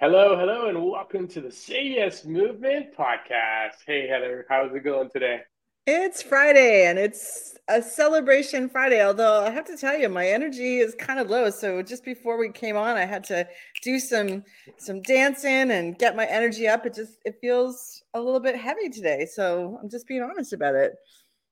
Hello, 0.00 0.38
hello, 0.38 0.68
and 0.68 0.80
welcome 0.80 1.26
to 1.26 1.40
the 1.40 1.50
Say 1.50 1.88
Yes 1.88 2.24
Movement 2.24 2.96
podcast. 2.96 3.78
Hey, 3.84 4.06
Heather, 4.06 4.46
how's 4.48 4.72
it 4.72 4.84
going 4.84 5.10
today? 5.10 5.40
It's 5.88 6.22
Friday 6.22 6.86
and 6.86 7.00
it's 7.00 7.58
a 7.66 7.82
celebration 7.82 8.68
Friday. 8.68 9.04
Although 9.04 9.42
I 9.42 9.50
have 9.50 9.64
to 9.64 9.76
tell 9.76 9.98
you, 9.98 10.08
my 10.08 10.28
energy 10.28 10.78
is 10.78 10.94
kind 10.94 11.18
of 11.18 11.28
low. 11.28 11.50
So 11.50 11.82
just 11.82 12.04
before 12.04 12.38
we 12.38 12.52
came 12.52 12.76
on, 12.76 12.96
I 12.96 13.06
had 13.06 13.24
to 13.24 13.48
do 13.82 13.98
some 13.98 14.44
some 14.76 15.02
dancing 15.02 15.72
and 15.72 15.98
get 15.98 16.14
my 16.14 16.26
energy 16.26 16.68
up. 16.68 16.86
It 16.86 16.94
just 16.94 17.18
it 17.24 17.34
feels 17.40 18.00
a 18.14 18.20
little 18.20 18.38
bit 18.38 18.54
heavy 18.54 18.90
today. 18.90 19.26
So 19.26 19.80
I'm 19.82 19.90
just 19.90 20.06
being 20.06 20.22
honest 20.22 20.52
about 20.52 20.76
it. 20.76 20.92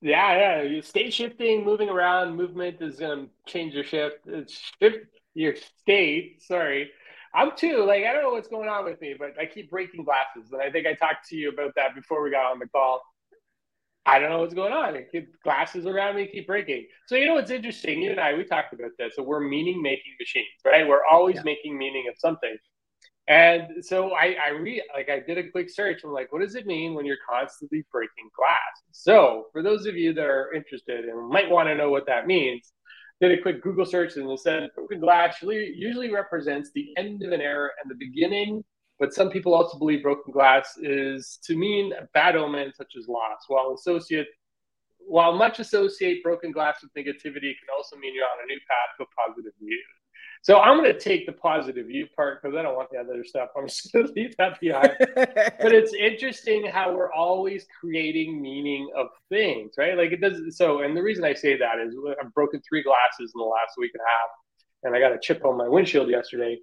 Yeah, 0.00 0.36
yeah. 0.36 0.62
You 0.62 0.82
state 0.82 1.12
shifting, 1.12 1.64
moving 1.64 1.88
around, 1.88 2.36
movement 2.36 2.80
is 2.80 3.00
gonna 3.00 3.26
change 3.44 3.74
your 3.74 3.82
shift. 3.82 4.18
It's 4.26 4.70
shift 4.80 5.06
your 5.34 5.56
state. 5.56 6.44
Sorry. 6.44 6.92
I'm 7.36 7.54
too. 7.54 7.84
Like 7.84 8.04
I 8.04 8.12
don't 8.12 8.22
know 8.22 8.30
what's 8.30 8.48
going 8.48 8.68
on 8.68 8.84
with 8.84 9.00
me, 9.00 9.14
but 9.18 9.34
I 9.38 9.44
keep 9.44 9.70
breaking 9.70 10.04
glasses, 10.04 10.50
and 10.52 10.62
I 10.62 10.70
think 10.70 10.86
I 10.86 10.94
talked 10.94 11.28
to 11.28 11.36
you 11.36 11.50
about 11.50 11.72
that 11.76 11.94
before 11.94 12.22
we 12.22 12.30
got 12.30 12.50
on 12.50 12.58
the 12.58 12.66
call. 12.66 13.02
I 14.06 14.18
don't 14.18 14.30
know 14.30 14.38
what's 14.38 14.54
going 14.54 14.72
on. 14.72 14.96
I 14.96 15.04
keep 15.10 15.28
glasses 15.42 15.84
around 15.84 16.16
me 16.16 16.28
keep 16.28 16.46
breaking. 16.46 16.86
So 17.08 17.16
you 17.16 17.26
know 17.26 17.34
what's 17.34 17.50
interesting? 17.50 18.00
You 18.00 18.12
and 18.12 18.20
I 18.20 18.34
we 18.34 18.44
talked 18.44 18.72
about 18.72 18.92
this. 18.98 19.14
So 19.16 19.22
we're 19.22 19.40
meaning 19.40 19.82
making 19.82 20.14
machines, 20.18 20.46
right? 20.64 20.88
We're 20.88 21.04
always 21.04 21.36
yeah. 21.36 21.42
making 21.44 21.76
meaning 21.76 22.06
of 22.08 22.14
something. 22.18 22.56
And 23.28 23.84
so 23.84 24.12
I, 24.14 24.36
I 24.46 24.50
re 24.50 24.82
like 24.94 25.10
I 25.10 25.20
did 25.20 25.36
a 25.38 25.50
quick 25.50 25.68
search. 25.68 26.02
I'm 26.04 26.12
like, 26.12 26.32
what 26.32 26.40
does 26.40 26.54
it 26.54 26.66
mean 26.66 26.94
when 26.94 27.04
you're 27.04 27.16
constantly 27.28 27.84
breaking 27.90 28.30
glass? 28.36 28.84
So 28.92 29.46
for 29.52 29.62
those 29.62 29.86
of 29.86 29.96
you 29.96 30.14
that 30.14 30.24
are 30.24 30.52
interested 30.54 31.06
and 31.06 31.28
might 31.28 31.50
want 31.50 31.68
to 31.68 31.74
know 31.74 31.90
what 31.90 32.06
that 32.06 32.28
means, 32.28 32.72
did 33.20 33.38
a 33.38 33.40
quick 33.40 33.62
Google 33.62 33.86
search 33.86 34.16
and 34.16 34.30
it 34.30 34.40
said 34.40 34.68
broken 34.74 35.00
glass 35.00 35.36
usually 35.42 36.10
represents 36.12 36.70
the 36.74 36.88
end 36.96 37.22
of 37.22 37.32
an 37.32 37.40
era 37.40 37.70
and 37.82 37.90
the 37.90 37.94
beginning. 37.94 38.62
But 38.98 39.12
some 39.12 39.30
people 39.30 39.54
also 39.54 39.78
believe 39.78 40.02
broken 40.02 40.32
glass 40.32 40.78
is 40.82 41.38
to 41.44 41.56
mean 41.56 41.92
a 41.92 42.08
bad 42.14 42.34
omen 42.36 42.72
such 42.74 42.94
as 42.98 43.08
loss. 43.08 43.40
While 43.48 43.74
associate, 43.74 44.26
while 44.98 45.34
much 45.34 45.58
associate 45.60 46.22
broken 46.22 46.50
glass 46.50 46.78
with 46.82 46.92
negativity, 46.94 47.52
it 47.52 47.58
can 47.60 47.68
also 47.76 47.96
mean 47.96 48.14
you're 48.14 48.24
on 48.24 48.42
a 48.42 48.46
new 48.46 48.58
path 48.68 48.96
to 48.96 49.04
a 49.04 49.28
positive 49.28 49.52
view. 49.58 49.82
So 50.46 50.60
I'm 50.60 50.78
going 50.78 50.92
to 50.92 51.00
take 51.00 51.26
the 51.26 51.32
positive 51.32 51.88
view 51.88 52.06
part 52.14 52.40
because 52.40 52.56
I 52.56 52.62
don't 52.62 52.76
want 52.76 52.90
the 52.92 52.98
other 52.98 53.24
stuff. 53.24 53.48
I'm 53.58 53.66
just 53.66 53.92
going 53.92 54.06
to 54.06 54.12
leave 54.12 54.36
that 54.36 54.60
behind. 54.60 54.92
but 55.16 55.72
it's 55.72 55.92
interesting 55.92 56.66
how 56.66 56.94
we're 56.94 57.12
always 57.12 57.66
creating 57.80 58.40
meaning 58.40 58.88
of 58.96 59.08
things, 59.28 59.72
right? 59.76 59.96
Like 59.96 60.12
it 60.12 60.20
does. 60.20 60.56
So, 60.56 60.82
and 60.82 60.96
the 60.96 61.02
reason 61.02 61.24
I 61.24 61.34
say 61.34 61.58
that 61.58 61.80
is 61.84 61.96
I've 62.22 62.32
broken 62.32 62.60
three 62.60 62.84
glasses 62.84 63.32
in 63.34 63.40
the 63.40 63.44
last 63.44 63.72
week 63.76 63.90
and 63.92 64.00
a 64.00 64.08
half, 64.08 64.30
and 64.84 64.94
I 64.94 65.00
got 65.00 65.16
a 65.16 65.18
chip 65.20 65.44
on 65.44 65.58
my 65.58 65.66
windshield 65.66 66.08
yesterday. 66.08 66.58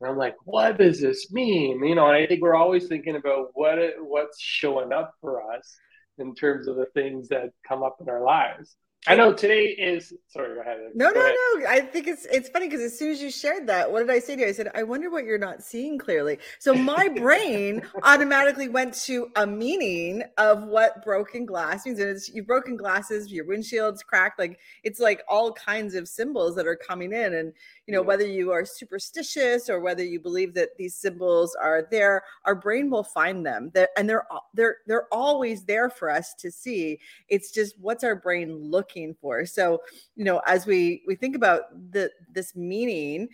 And 0.00 0.10
I'm 0.10 0.16
like, 0.16 0.36
what 0.44 0.78
does 0.78 1.02
this 1.02 1.30
mean? 1.30 1.84
You 1.84 1.94
know, 1.94 2.06
and 2.06 2.16
I 2.16 2.26
think 2.26 2.40
we're 2.40 2.56
always 2.56 2.86
thinking 2.86 3.16
about 3.16 3.48
what 3.52 3.78
what's 3.98 4.40
showing 4.40 4.94
up 4.94 5.12
for 5.20 5.42
us 5.52 5.76
in 6.16 6.34
terms 6.34 6.68
of 6.68 6.76
the 6.76 6.86
things 6.94 7.28
that 7.28 7.50
come 7.68 7.82
up 7.82 7.98
in 8.00 8.08
our 8.08 8.24
lives. 8.24 8.76
I 9.08 9.14
know 9.14 9.32
today 9.32 9.66
is 9.66 10.12
sorry. 10.28 10.54
Go 10.54 10.60
ahead. 10.60 10.78
No, 10.94 11.10
no, 11.10 11.20
no. 11.20 11.66
I 11.68 11.80
think 11.80 12.08
it's 12.08 12.26
it's 12.26 12.48
funny 12.48 12.66
because 12.66 12.80
as 12.80 12.98
soon 12.98 13.12
as 13.12 13.22
you 13.22 13.30
shared 13.30 13.68
that, 13.68 13.90
what 13.90 14.00
did 14.00 14.10
I 14.10 14.18
say 14.18 14.34
to 14.34 14.42
you? 14.42 14.48
I 14.48 14.52
said, 14.52 14.70
I 14.74 14.82
wonder 14.82 15.10
what 15.10 15.24
you're 15.24 15.38
not 15.38 15.62
seeing 15.62 15.96
clearly. 15.96 16.38
So 16.58 16.74
my 16.74 17.08
brain 17.16 17.82
automatically 18.02 18.68
went 18.68 18.94
to 19.04 19.28
a 19.36 19.46
meaning 19.46 20.24
of 20.38 20.64
what 20.64 21.04
broken 21.04 21.46
glass 21.46 21.86
means, 21.86 22.00
and 22.00 22.10
it's 22.10 22.28
you've 22.28 22.48
broken 22.48 22.76
glasses, 22.76 23.30
your 23.30 23.46
windshield's 23.46 24.02
cracked. 24.02 24.40
Like 24.40 24.58
it's 24.82 24.98
like 24.98 25.22
all 25.28 25.52
kinds 25.52 25.94
of 25.94 26.08
symbols 26.08 26.56
that 26.56 26.66
are 26.66 26.76
coming 26.76 27.12
in, 27.12 27.34
and 27.34 27.52
you 27.86 27.94
know, 27.94 28.02
whether 28.02 28.26
you 28.26 28.50
are 28.50 28.64
superstitious 28.64 29.70
or 29.70 29.78
whether 29.78 30.02
you 30.02 30.18
believe 30.18 30.52
that 30.54 30.76
these 30.76 30.96
symbols 30.96 31.54
are 31.54 31.86
there, 31.92 32.24
our 32.44 32.56
brain 32.56 32.90
will 32.90 33.04
find 33.04 33.46
them. 33.46 33.70
They're, 33.72 33.88
and 33.96 34.10
they're 34.10 34.26
they're 34.52 34.78
they're 34.86 35.06
always 35.12 35.64
there 35.64 35.90
for 35.90 36.10
us 36.10 36.34
to 36.40 36.50
see. 36.50 36.98
It's 37.28 37.52
just 37.52 37.76
what's 37.78 38.02
our 38.02 38.16
brain 38.16 38.52
looking 38.52 38.95
for. 39.20 39.44
So, 39.44 39.82
you 40.14 40.24
know, 40.24 40.40
as 40.46 40.66
we 40.66 41.02
we 41.06 41.14
think 41.14 41.36
about 41.36 41.62
the 41.92 42.10
this 42.32 42.56
meaning 42.56 43.28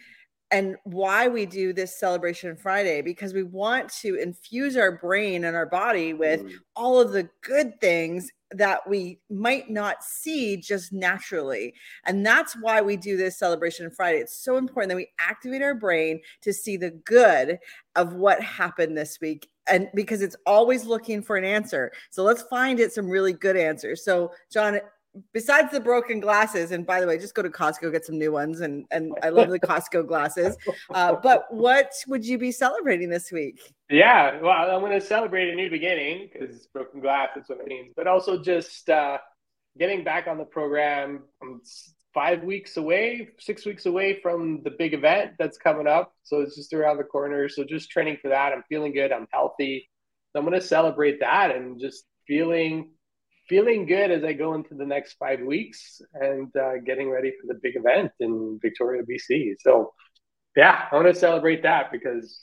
and 0.53 0.77
why 0.85 1.29
we 1.29 1.47
do 1.47 1.73
this 1.73 1.99
celebration 1.99 2.55
Friday 2.55 3.01
because 3.01 3.33
we 3.33 3.43
want 3.43 3.89
to 3.89 4.17
infuse 4.17 4.77
our 4.77 4.93
brain 4.93 5.45
and 5.45 5.57
our 5.57 5.67
body 5.67 6.13
with 6.13 6.43
mm. 6.43 6.53
all 6.77 7.01
of 7.01 7.13
the 7.13 7.29
good 7.41 7.81
things 7.81 8.31
that 8.51 8.87
we 8.87 9.19
might 9.31 9.71
not 9.71 10.05
see 10.05 10.59
just 10.59 10.93
naturally. 10.93 11.73
And 12.05 12.25
that's 12.25 12.55
why 12.61 12.83
we 12.83 12.99
do 12.99 13.17
this 13.17 13.39
celebration 13.39 13.91
Friday. 13.91 14.19
It's 14.19 14.45
so 14.45 14.59
important 14.59 14.91
that 14.91 14.97
we 14.97 15.09
activate 15.19 15.63
our 15.63 15.75
brain 15.75 16.21
to 16.43 16.53
see 16.53 16.77
the 16.77 16.91
good 16.91 17.59
of 17.97 18.13
what 18.13 18.43
happened 18.43 18.97
this 18.97 19.19
week. 19.23 19.49
And 19.67 19.89
because 19.95 20.21
it's 20.21 20.37
always 20.47 20.85
looking 20.85 21.23
for 21.23 21.37
an 21.37 21.45
answer. 21.45 21.93
So 22.11 22.25
let's 22.25 22.43
find 22.43 22.79
it 22.79 22.93
some 22.93 23.09
really 23.09 23.33
good 23.33 23.57
answers. 23.57 24.05
So, 24.05 24.33
John, 24.53 24.81
besides 25.33 25.71
the 25.71 25.81
broken 25.81 26.21
glasses 26.21 26.73
and 26.73 26.87
by 26.87 27.01
the 27.01 27.07
way 27.07 27.19
just 27.19 27.35
go 27.35 27.43
to 27.43 27.51
costco 27.51 27.93
get 27.93 28.05
some 28.05 28.19
new 28.19 28.33
ones 28.33 28.61
and 28.61 28.87
and 28.91 29.13
i 29.23 29.29
love 29.29 29.51
the 29.51 29.61
costco 29.61 30.07
glasses. 30.09 30.57
Uh, 30.91 31.15
but 31.23 31.47
what 31.51 31.93
would 32.07 32.25
you 32.25 32.39
be 32.39 32.51
celebrating 32.51 33.11
this 33.11 33.31
week? 33.31 33.75
Yeah 33.91 34.41
well 34.41 34.71
i'm 34.71 34.81
going 34.81 34.99
to 34.99 35.07
celebrate 35.07 35.51
a 35.51 35.55
new 35.55 35.69
beginning 35.71 36.31
because 36.33 36.67
broken 36.69 37.01
glass 37.01 37.31
is 37.37 37.49
what 37.49 37.61
it 37.61 37.67
means 37.67 37.93
but 37.97 38.07
also 38.07 38.43
just 38.43 38.89
uh, 38.89 39.19
getting 39.79 40.05
back 40.05 40.27
on 40.27 40.39
the 40.39 40.45
program. 40.45 41.23
I'm 41.43 41.61
five 42.15 42.43
weeks 42.45 42.77
away 42.77 43.29
six 43.39 43.65
weeks 43.65 43.87
away 43.87 44.21
from 44.21 44.63
the 44.65 44.71
big 44.71 44.93
event 44.93 45.31
that's 45.39 45.57
coming 45.57 45.87
up 45.87 46.13
so 46.25 46.43
it's 46.43 46.55
just 46.55 46.75
around 46.75 46.99
the 46.99 47.05
corner 47.05 47.49
so 47.49 47.65
just 47.65 47.91
training 47.91 48.19
for 48.21 48.29
that. 48.29 48.53
I'm 48.53 48.63
feeling 48.69 48.93
good 48.93 49.13
i'm 49.13 49.27
healthy. 49.33 49.89
So 50.33 50.39
i'm 50.39 50.47
going 50.47 50.59
to 50.59 50.67
celebrate 50.67 51.21
that 51.21 51.55
and 51.55 51.81
just 51.81 52.05
feeling 52.27 52.91
feeling 53.53 53.85
good 53.85 54.11
as 54.11 54.25
I 54.25 54.33
go 54.33 54.55
into 54.55 54.75
the 54.75 54.87
next 54.87 55.19
five 55.19 55.41
weeks 55.41 56.01
and 56.15 56.51
uh, 56.57 56.79
getting 56.87 57.11
ready 57.11 57.33
for 57.39 57.53
the 57.53 57.61
big 57.63 57.77
event 57.77 58.11
in 58.19 58.59
Victoria, 58.63 59.03
BC. 59.03 59.57
So, 59.61 59.93
yeah, 60.57 60.87
I 60.91 60.95
want 60.95 61.09
to 61.09 61.15
celebrate 61.15 61.63
that 61.63 61.93
because 61.93 62.41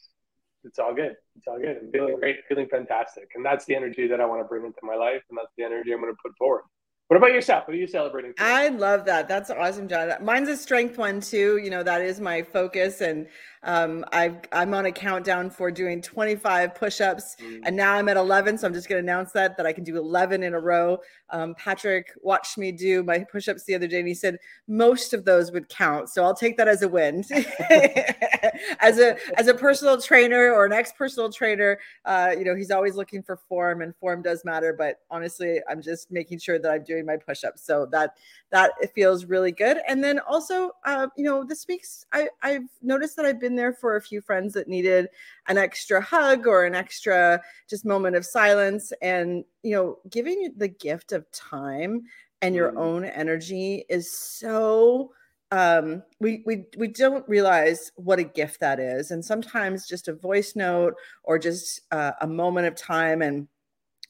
it's 0.63 0.77
all 0.77 0.93
good. 0.93 1.15
It's 1.35 1.47
all 1.47 1.57
good. 1.57 1.77
I'm 1.81 1.91
feeling 1.91 2.19
great, 2.19 2.41
feeling 2.47 2.67
fantastic. 2.69 3.29
And 3.33 3.43
that's 3.43 3.65
the 3.65 3.75
energy 3.75 4.07
that 4.07 4.21
I 4.21 4.25
want 4.25 4.41
to 4.41 4.47
bring 4.47 4.63
into 4.63 4.77
my 4.83 4.93
life. 4.93 5.23
And 5.31 5.39
that's 5.39 5.51
the 5.57 5.63
energy 5.63 5.91
I'm 5.91 5.99
going 5.99 6.13
to 6.13 6.17
put 6.23 6.37
forward. 6.37 6.61
What 7.07 7.17
about 7.17 7.31
yourself? 7.31 7.67
What 7.67 7.73
are 7.73 7.77
you 7.77 7.87
celebrating? 7.87 8.33
Today? 8.33 8.43
I 8.43 8.67
love 8.67 9.05
that. 9.05 9.27
That's 9.27 9.49
awesome, 9.49 9.87
John. 9.87 10.13
Mine's 10.23 10.47
a 10.47 10.55
strength 10.55 10.99
one 10.99 11.21
too. 11.21 11.57
You 11.57 11.71
know, 11.71 11.81
that 11.81 12.03
is 12.03 12.21
my 12.21 12.43
focus. 12.43 13.01
And 13.01 13.25
um, 13.63 14.05
i 14.13 14.35
am 14.53 14.73
on 14.73 14.85
a 14.85 14.91
countdown 14.91 15.49
for 15.49 15.69
doing 15.69 16.01
25 16.01 16.75
push-ups, 16.75 17.35
mm. 17.41 17.59
and 17.65 17.75
now 17.75 17.93
I'm 17.93 18.07
at 18.07 18.17
11. 18.17 18.57
So 18.57 18.67
I'm 18.67 18.73
just 18.73 18.87
going 18.87 19.03
to 19.03 19.11
announce 19.11 19.31
that 19.33 19.57
that 19.57 19.65
I 19.65 19.73
can 19.73 19.83
do 19.83 19.97
11 19.97 20.43
in 20.43 20.53
a 20.53 20.59
row. 20.59 20.99
Um, 21.29 21.55
Patrick 21.55 22.11
watched 22.21 22.57
me 22.57 22.71
do 22.71 23.03
my 23.03 23.19
push-ups 23.19 23.65
the 23.65 23.75
other 23.75 23.87
day, 23.87 23.99
and 23.99 24.07
he 24.07 24.13
said 24.13 24.37
most 24.67 25.13
of 25.13 25.25
those 25.25 25.51
would 25.51 25.67
count. 25.69 26.09
So 26.09 26.23
I'll 26.23 26.35
take 26.35 26.57
that 26.57 26.67
as 26.67 26.81
a 26.81 26.87
win. 26.87 27.23
as 28.79 28.99
a 28.99 29.17
as 29.37 29.47
a 29.47 29.53
personal 29.53 30.01
trainer 30.01 30.51
or 30.51 30.65
an 30.65 30.71
ex-personal 30.71 31.31
trainer, 31.31 31.79
uh, 32.05 32.33
you 32.37 32.45
know, 32.45 32.55
he's 32.55 32.71
always 32.71 32.95
looking 32.95 33.21
for 33.21 33.37
form, 33.49 33.81
and 33.81 33.95
form 33.97 34.21
does 34.21 34.45
matter. 34.45 34.73
But 34.77 35.01
honestly, 35.11 35.59
I'm 35.69 35.81
just 35.81 36.11
making 36.11 36.39
sure 36.39 36.59
that 36.59 36.71
I'm 36.71 36.83
doing 36.83 37.05
my 37.05 37.17
push-ups. 37.17 37.61
So 37.61 37.87
that 37.91 38.15
that 38.51 38.71
feels 38.95 39.25
really 39.25 39.51
good. 39.51 39.79
And 39.87 40.03
then 40.03 40.19
also, 40.19 40.71
uh, 40.85 41.07
you 41.17 41.25
know, 41.25 41.43
this 41.43 41.65
week's 41.67 42.05
I 42.13 42.29
I've 42.41 42.69
noticed 42.81 43.15
that 43.17 43.25
I've 43.25 43.39
been 43.39 43.48
been 43.49 43.55
there 43.55 43.73
for 43.73 43.95
a 43.95 44.01
few 44.01 44.21
friends 44.21 44.53
that 44.53 44.67
needed 44.67 45.07
an 45.47 45.57
extra 45.57 45.99
hug 45.99 46.45
or 46.45 46.65
an 46.65 46.75
extra 46.75 47.41
just 47.67 47.83
moment 47.83 48.15
of 48.15 48.23
silence. 48.23 48.93
And, 49.01 49.43
you 49.63 49.75
know, 49.75 49.97
giving 50.09 50.53
the 50.55 50.67
gift 50.67 51.13
of 51.13 51.29
time 51.31 52.03
and 52.43 52.53
your 52.53 52.71
mm. 52.73 52.77
own 52.77 53.05
energy 53.05 53.85
is 53.89 54.15
so 54.15 55.11
um 55.51 56.03
we 56.19 56.43
we 56.45 56.65
we 56.77 56.87
don't 56.87 57.27
realize 57.27 57.91
what 57.95 58.19
a 58.19 58.23
gift 58.23 58.59
that 58.59 58.79
is 58.79 59.09
and 59.09 59.25
sometimes 59.25 59.87
just 59.87 60.07
a 60.07 60.13
voice 60.13 60.55
note 60.55 60.93
or 61.23 61.39
just 61.39 61.81
uh, 61.91 62.11
a 62.21 62.27
moment 62.27 62.67
of 62.67 62.75
time 62.75 63.23
and 63.23 63.47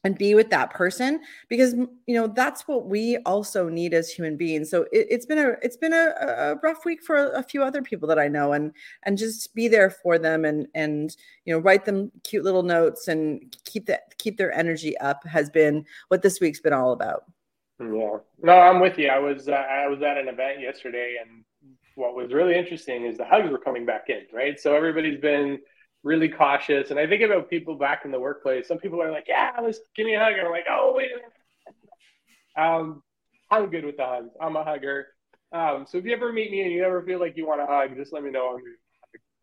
and 0.04 0.18
be 0.18 0.34
with 0.34 0.50
that 0.50 0.70
person 0.72 1.20
because 1.50 1.74
you 1.74 2.16
know 2.16 2.28
that's 2.28 2.68
what 2.68 2.86
we 2.86 3.18
also 3.26 3.68
need 3.68 3.94
as 3.94 4.10
human 4.10 4.38
beings. 4.38 4.70
So 4.70 4.86
it, 4.92 5.12
has 5.12 5.26
been 5.26 5.38
a 5.38 5.56
it's 5.62 5.78
been 5.78 5.94
a, 5.94 6.14
a 6.20 6.56
rough 6.64 6.86
week 6.86 7.04
for 7.04 7.18
a, 7.18 7.40
a, 7.40 7.44
few 7.44 7.64
other 7.64 7.82
people 7.82 8.08
that 8.08 8.20
i 8.20 8.28
know 8.28 8.54
and 8.54 8.72
and 9.04 9.18
just 9.18 9.54
be 9.56 9.68
there 9.68 9.90
for 9.90 10.18
them 10.18 10.46
and 10.46 10.68
and 10.74 11.16
you 11.46 11.54
know 11.54 11.60
write 11.60 11.86
them 11.86 12.12
cute 12.24 12.44
little 12.44 12.64
notes 12.64 13.08
and 13.08 13.56
keep 13.66 13.88
that 13.88 14.18
keep 14.18 14.38
their 14.38 14.54
energy 14.54 14.98
up 15.00 15.26
has 15.26 15.50
been 15.50 15.86
what 16.08 16.22
this 16.22 16.40
week's 16.40 16.62
been 16.62 16.74
all 16.74 16.92
about. 16.92 17.24
Yeah. 17.80 18.18
No 18.42 18.54
i'm 18.54 18.80
with 18.80 18.98
you. 18.98 19.10
I 19.10 19.20
was 19.20 19.50
uh, 19.50 19.52
i 19.52 19.88
was 19.88 20.02
at 20.02 20.18
an 20.18 20.28
event 20.28 20.62
yesterday 20.62 21.18
and 21.22 21.44
what 21.96 22.16
was 22.16 22.32
really 22.32 22.56
interesting 22.56 23.04
is 23.04 23.18
the 23.18 23.26
hugs 23.26 23.52
were 23.52 23.58
coming 23.58 23.86
back 23.86 24.06
in 24.10 24.22
right? 24.32 24.60
So 24.60 24.76
everybody's 24.76 25.20
been 25.20 25.60
really 26.04 26.30
cautious. 26.30 26.92
And 26.92 27.00
I 27.00 27.08
think 27.08 27.22
about 27.22 27.50
people 27.50 27.76
back 27.76 28.02
in 28.06 28.12
the 28.12 28.20
workplace. 28.20 28.68
Some 28.68 28.78
people 28.78 29.02
are 29.02 29.12
like, 29.12 29.26
"Yeah, 29.28 29.52
let's 29.62 29.80
give 29.96 30.06
me 30.06 30.16
a 30.16 30.20
hug," 30.20 30.34
and 30.34 30.48
I'm 30.48 30.52
like, 30.52 30.68
"Oh, 30.70 30.94
wait." 30.96 31.12
Um, 32.56 33.04
I'm 33.52 33.70
good 33.70 33.86
with 33.86 33.98
the 33.98 34.06
hugs. 34.06 34.32
I'm 34.40 34.56
a 34.56 34.64
hugger. 34.64 35.08
Um, 35.52 35.86
so 35.88 35.98
if 35.98 36.06
you 36.06 36.14
ever 36.14 36.32
meet 36.32 36.52
me 36.52 36.62
and 36.62 36.72
you 36.72 36.84
ever 36.84 37.02
feel 37.02 37.20
like 37.20 37.36
you 37.36 37.48
want 37.48 37.62
a 37.62 37.66
hug, 37.66 37.96
just 37.96 38.14
let 38.14 38.24
me 38.24 38.30
know. 38.30 38.60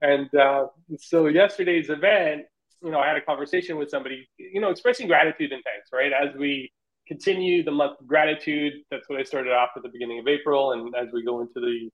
And 0.00 0.32
uh, 0.34 0.66
so 0.98 1.26
yesterday's 1.26 1.90
event, 1.90 2.42
you 2.82 2.90
know, 2.90 3.00
I 3.00 3.08
had 3.08 3.16
a 3.16 3.22
conversation 3.22 3.76
with 3.78 3.90
somebody, 3.90 4.28
you 4.38 4.60
know, 4.60 4.70
expressing 4.70 5.08
gratitude 5.08 5.52
and 5.52 5.62
thanks, 5.64 5.88
right? 5.92 6.12
As 6.12 6.36
we 6.36 6.70
continue 7.08 7.64
the 7.64 7.72
month 7.72 8.00
of 8.00 8.06
gratitude, 8.06 8.74
that's 8.90 9.08
what 9.08 9.18
I 9.18 9.22
started 9.24 9.52
off 9.52 9.70
at 9.76 9.82
the 9.82 9.88
beginning 9.88 10.18
of 10.18 10.28
April. 10.28 10.72
And 10.72 10.94
as 10.94 11.08
we 11.12 11.24
go 11.24 11.40
into 11.40 11.54
the, 11.60 11.90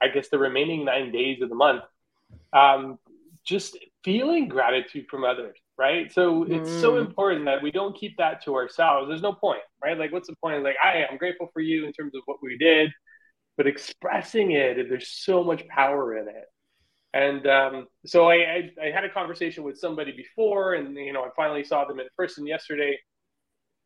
I 0.00 0.08
guess, 0.08 0.28
the 0.28 0.38
remaining 0.38 0.84
nine 0.84 1.12
days 1.12 1.42
of 1.42 1.48
the 1.48 1.54
month, 1.54 1.82
um, 2.52 2.98
just 3.44 3.76
feeling 4.04 4.48
gratitude 4.48 5.06
from 5.10 5.24
others, 5.24 5.56
right? 5.78 6.12
So 6.12 6.44
it's 6.44 6.70
so 6.80 6.92
mm. 6.92 7.06
important 7.06 7.44
that 7.46 7.62
we 7.62 7.70
don't 7.70 7.96
keep 7.96 8.16
that 8.18 8.42
to 8.44 8.54
ourselves. 8.54 9.08
There's 9.08 9.22
no 9.22 9.32
point, 9.32 9.60
right? 9.82 9.98
Like, 9.98 10.12
what's 10.12 10.28
the 10.28 10.36
point? 10.42 10.62
Like, 10.62 10.76
I 10.82 11.04
am 11.10 11.18
grateful 11.18 11.50
for 11.52 11.60
you 11.60 11.86
in 11.86 11.92
terms 11.92 12.14
of 12.14 12.22
what 12.24 12.38
we 12.42 12.56
did, 12.56 12.90
but 13.56 13.66
expressing 13.66 14.52
it, 14.52 14.88
there's 14.88 15.08
so 15.08 15.44
much 15.44 15.66
power 15.68 16.16
in 16.16 16.28
it. 16.28 16.44
And 17.12 17.46
um, 17.46 17.86
so 18.06 18.28
I, 18.28 18.34
I, 18.34 18.70
I, 18.84 18.90
had 18.92 19.04
a 19.04 19.10
conversation 19.10 19.64
with 19.64 19.76
somebody 19.76 20.12
before, 20.12 20.74
and 20.74 20.94
you 20.94 21.12
know, 21.12 21.24
I 21.24 21.28
finally 21.34 21.64
saw 21.64 21.84
them 21.84 21.98
in 21.98 22.06
person 22.16 22.46
yesterday, 22.46 22.96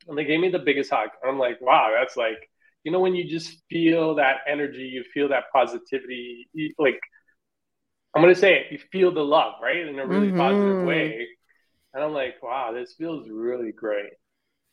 and 0.06 0.18
they 0.18 0.24
gave 0.24 0.40
me 0.40 0.50
the 0.50 0.58
biggest 0.58 0.90
hug. 0.90 1.08
And 1.22 1.30
I'm 1.32 1.38
like, 1.38 1.58
wow, 1.62 1.90
that's 1.98 2.18
like, 2.18 2.50
you 2.82 2.92
know, 2.92 3.00
when 3.00 3.14
you 3.14 3.24
just 3.24 3.62
feel 3.70 4.14
that 4.16 4.38
energy, 4.46 4.82
you 4.82 5.04
feel 5.14 5.28
that 5.30 5.44
positivity, 5.54 6.48
like 6.78 7.00
I'm 8.14 8.22
gonna 8.22 8.34
say 8.34 8.54
it, 8.54 8.66
you 8.70 8.78
feel 8.92 9.12
the 9.12 9.24
love, 9.24 9.54
right, 9.62 9.86
in 9.86 9.98
a 9.98 10.06
really 10.06 10.28
mm-hmm. 10.28 10.38
positive 10.38 10.86
way. 10.86 11.26
And 11.92 12.02
I'm 12.02 12.12
like, 12.12 12.42
wow, 12.42 12.72
this 12.72 12.94
feels 12.94 13.28
really 13.28 13.72
great. 13.72 14.12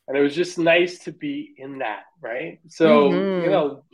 And 0.08 0.16
it 0.16 0.20
was 0.20 0.34
just 0.34 0.58
nice 0.58 0.98
to 1.00 1.12
be 1.12 1.54
in 1.56 1.78
that, 1.78 2.02
right? 2.20 2.58
So, 2.68 3.10
mm-hmm. 3.10 3.44
you 3.44 3.50
know, 3.50 3.84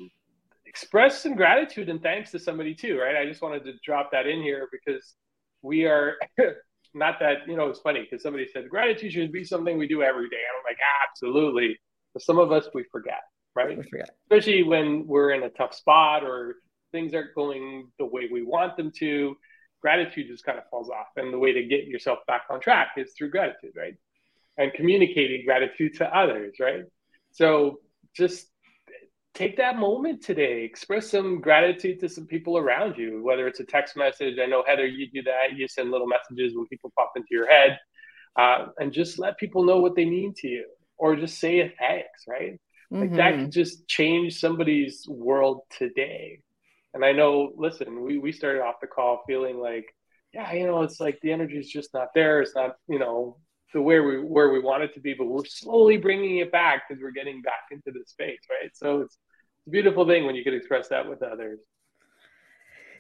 express 0.67 1.23
some 1.23 1.35
gratitude 1.35 1.89
and 1.89 2.03
thanks 2.03 2.31
to 2.31 2.39
somebody 2.39 2.75
too, 2.75 2.99
right? 2.99 3.17
I 3.17 3.27
just 3.27 3.43
wanted 3.43 3.65
to 3.65 3.73
drop 3.85 4.11
that 4.13 4.27
in 4.27 4.43
here 4.43 4.69
because 4.71 5.15
we 5.63 5.85
are 5.85 6.15
not 6.95 7.19
that, 7.21 7.39
you 7.47 7.57
know, 7.57 7.69
it's 7.69 7.81
funny 7.81 8.07
because 8.09 8.23
somebody 8.23 8.47
said 8.53 8.69
gratitude 8.69 9.13
should 9.13 9.33
be 9.33 9.45
something 9.45 9.77
we 9.77 9.89
do 9.89 10.03
every 10.03 10.29
day. 10.29 10.37
And 10.37 10.59
I'm 10.59 10.65
like, 10.71 10.79
absolutely. 11.09 11.79
But 12.15 12.23
some 12.23 12.39
of 12.39 12.53
us, 12.53 12.69
we 12.75 12.85
forget, 12.91 13.21
right? 13.55 13.77
We 13.77 13.83
forget. 13.83 14.11
Especially 14.31 14.63
when 14.63 15.07
we're 15.07 15.33
in 15.33 15.43
a 15.43 15.51
tough 15.51 15.75
spot 15.75 16.25
or 16.25 16.57
things 16.93 17.15
aren't 17.15 17.35
going 17.35 17.91
the 17.99 18.07
way 18.07 18.29
we 18.31 18.43
want 18.43 18.77
them 18.77 18.91
to. 18.99 19.37
Gratitude 19.81 20.27
just 20.29 20.45
kind 20.45 20.59
of 20.59 20.65
falls 20.71 20.91
off. 20.91 21.09
And 21.17 21.33
the 21.33 21.39
way 21.39 21.53
to 21.53 21.63
get 21.65 21.87
yourself 21.87 22.21
back 22.27 22.43
on 22.51 22.61
track 22.61 22.93
is 22.97 23.13
through 23.17 23.31
gratitude, 23.31 23.73
right? 23.77 23.95
And 24.57 24.73
communicating 24.73 25.45
gratitude 25.45 25.95
to 25.99 26.17
others, 26.17 26.57
right? 26.61 26.83
So 27.33 27.81
just 28.17 28.49
take 29.39 29.57
that 29.57 29.77
moment 29.77 30.21
today 30.23 30.65
express 30.65 31.11
some 31.11 31.41
gratitude 31.41 32.01
to 32.01 32.09
some 32.09 32.27
people 32.27 32.59
around 32.59 32.97
you 32.97 33.23
whether 33.23 33.47
it's 33.47 33.61
a 33.61 33.65
text 33.65 33.97
message 33.97 34.37
i 34.43 34.47
know 34.47 34.65
heather 34.67 34.87
you 34.87 35.09
do 35.13 35.23
that 35.23 35.57
you 35.57 35.69
send 35.69 35.91
little 35.91 36.09
messages 36.09 36.57
when 36.57 36.67
people 36.67 36.93
pop 36.99 37.13
into 37.15 37.29
your 37.31 37.49
head 37.49 37.79
uh, 38.37 38.67
and 38.79 38.93
just 38.93 39.19
let 39.19 39.39
people 39.39 39.65
know 39.65 39.79
what 39.81 39.95
they 39.95 40.05
mean 40.05 40.35
to 40.37 40.49
you 40.49 40.67
or 40.97 41.15
just 41.15 41.39
say 41.39 41.61
a 41.61 41.73
thanks 41.79 42.25
right 42.29 42.55
mm-hmm. 42.93 43.01
like 43.01 43.13
that 43.13 43.35
mm-hmm. 43.35 43.45
could 43.45 43.53
just 43.53 43.87
change 43.87 44.39
somebody's 44.41 45.07
world 45.09 45.61
today 45.71 46.41
and 46.95 47.05
i 47.05 47.13
know 47.13 47.53
listen 47.57 48.03
we, 48.03 48.19
we 48.19 48.33
started 48.33 48.63
off 48.63 48.77
the 48.81 48.87
call 48.87 49.23
feeling 49.27 49.59
like 49.59 49.87
yeah 50.33 50.53
you 50.53 50.67
know 50.67 50.83
it's 50.83 51.01
like 51.01 51.19
the 51.23 51.33
energy 51.33 51.59
is 51.59 51.69
just 51.69 51.93
not 51.95 52.09
there 52.15 52.41
it's 52.41 52.55
not 52.55 52.77
you 52.89 52.99
know 52.99 53.37
the 53.73 53.83
where 53.83 54.03
we 54.03 54.19
where 54.19 54.51
we 54.51 54.61
want 54.61 54.83
it 54.83 54.95
to 54.95 55.01
be, 55.01 55.15
but 55.15 55.27
we're 55.27 55.45
slowly 55.45 55.97
bringing 55.97 56.39
it 56.39 56.51
back 56.51 56.85
because 56.89 57.03
we're 57.03 57.11
getting 57.11 57.43
back 57.43 57.65
into 57.71 57.91
the 57.91 58.05
space, 58.07 58.41
right? 58.51 58.71
So 58.75 59.03
it's 59.03 59.19
a 59.67 59.71
beautiful 59.71 60.07
thing 60.07 60.25
when 60.25 60.35
you 60.35 60.45
can 60.45 60.55
express 60.55 60.89
that 60.89 61.09
with 61.09 61.23
others. 61.23 61.59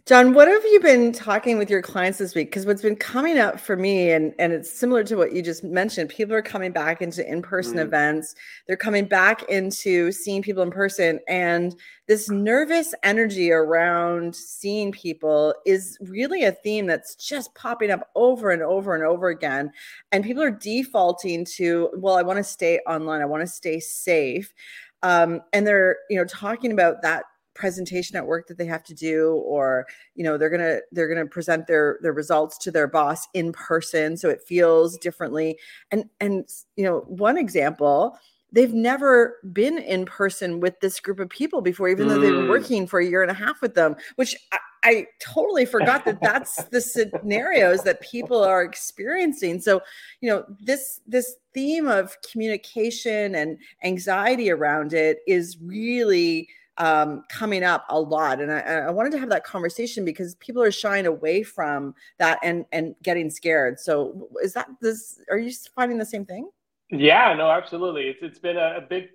John, 0.08 0.32
what 0.32 0.48
have 0.48 0.64
you 0.64 0.80
been 0.80 1.12
talking 1.12 1.58
with 1.58 1.68
your 1.68 1.82
clients 1.82 2.16
this 2.16 2.34
week? 2.34 2.48
Because 2.48 2.64
what's 2.64 2.80
been 2.80 2.96
coming 2.96 3.36
up 3.36 3.60
for 3.60 3.76
me, 3.76 4.10
and, 4.12 4.32
and 4.38 4.54
it's 4.54 4.72
similar 4.72 5.04
to 5.04 5.16
what 5.16 5.34
you 5.34 5.42
just 5.42 5.62
mentioned, 5.62 6.08
people 6.08 6.34
are 6.34 6.40
coming 6.40 6.72
back 6.72 7.02
into 7.02 7.30
in 7.30 7.42
person 7.42 7.74
mm. 7.74 7.82
events. 7.82 8.34
They're 8.66 8.78
coming 8.78 9.04
back 9.04 9.42
into 9.50 10.10
seeing 10.10 10.40
people 10.40 10.62
in 10.62 10.70
person. 10.70 11.20
And 11.28 11.76
this 12.06 12.30
nervous 12.30 12.94
energy 13.02 13.52
around 13.52 14.34
seeing 14.34 14.92
people 14.92 15.54
is 15.66 15.98
really 16.00 16.44
a 16.44 16.52
theme 16.52 16.86
that's 16.86 17.14
just 17.14 17.54
popping 17.54 17.90
up 17.90 18.08
over 18.14 18.50
and 18.50 18.62
over 18.62 18.94
and 18.94 19.04
over 19.04 19.28
again. 19.28 19.70
And 20.10 20.24
people 20.24 20.42
are 20.42 20.50
defaulting 20.50 21.44
to, 21.56 21.90
well, 21.94 22.16
I 22.16 22.22
want 22.22 22.38
to 22.38 22.44
stay 22.44 22.78
online, 22.86 23.20
I 23.20 23.26
want 23.26 23.42
to 23.42 23.46
stay 23.46 23.78
safe 23.78 24.54
um, 25.02 25.42
and 25.52 25.66
they're 25.66 25.96
you 26.10 26.16
know 26.18 26.24
talking 26.24 26.72
about 26.72 27.02
that 27.02 27.24
presentation 27.58 28.16
at 28.16 28.24
work 28.24 28.46
that 28.46 28.56
they 28.56 28.64
have 28.64 28.84
to 28.84 28.94
do 28.94 29.32
or 29.44 29.84
you 30.14 30.22
know 30.22 30.38
they're 30.38 30.48
gonna 30.48 30.78
they're 30.92 31.08
gonna 31.08 31.26
present 31.26 31.66
their 31.66 31.98
their 32.00 32.12
results 32.12 32.56
to 32.56 32.70
their 32.70 32.86
boss 32.86 33.26
in 33.34 33.52
person 33.52 34.16
so 34.16 34.30
it 34.30 34.40
feels 34.46 34.96
differently 34.98 35.58
and 35.90 36.04
and 36.20 36.48
you 36.76 36.84
know 36.84 37.00
one 37.08 37.36
example 37.36 38.16
they've 38.52 38.72
never 38.72 39.38
been 39.52 39.76
in 39.76 40.06
person 40.06 40.60
with 40.60 40.78
this 40.80 41.00
group 41.00 41.18
of 41.18 41.28
people 41.28 41.60
before 41.60 41.88
even 41.88 42.06
mm. 42.06 42.10
though 42.10 42.20
they've 42.20 42.32
been 42.32 42.46
mm. 42.46 42.48
working 42.48 42.86
for 42.86 43.00
a 43.00 43.06
year 43.06 43.22
and 43.22 43.30
a 43.30 43.34
half 43.34 43.60
with 43.60 43.74
them 43.74 43.96
which 44.14 44.36
I, 44.52 44.58
I 44.84 45.06
totally 45.20 45.64
forgot 45.66 46.04
that 46.04 46.20
that's 46.22 46.62
the 46.66 46.80
scenarios 46.80 47.82
that 47.82 48.00
people 48.00 48.44
are 48.44 48.62
experiencing. 48.62 49.60
So, 49.60 49.82
you 50.20 50.30
know, 50.30 50.44
this 50.60 51.00
this 51.04 51.34
theme 51.52 51.88
of 51.88 52.16
communication 52.30 53.34
and 53.34 53.58
anxiety 53.82 54.52
around 54.52 54.92
it 54.92 55.18
is 55.26 55.58
really 55.60 56.48
um, 56.78 57.24
coming 57.28 57.64
up 57.64 57.84
a 57.88 58.00
lot, 58.00 58.40
and 58.40 58.52
I, 58.52 58.60
I, 58.60 58.90
wanted 58.90 59.12
to 59.12 59.18
have 59.18 59.30
that 59.30 59.44
conversation 59.44 60.04
because 60.04 60.36
people 60.36 60.62
are 60.62 60.70
shying 60.70 61.06
away 61.06 61.42
from 61.42 61.94
that 62.18 62.38
and 62.42 62.64
and 62.72 62.94
getting 63.02 63.30
scared. 63.30 63.80
So, 63.80 64.28
is 64.42 64.54
that 64.54 64.68
this? 64.80 65.20
Are 65.30 65.38
you 65.38 65.52
finding 65.74 65.98
the 65.98 66.06
same 66.06 66.24
thing? 66.24 66.50
Yeah, 66.90 67.34
no, 67.34 67.50
absolutely. 67.50 68.04
It's 68.04 68.22
it's 68.22 68.38
been 68.38 68.56
a, 68.56 68.76
a 68.78 68.80
big 68.80 69.08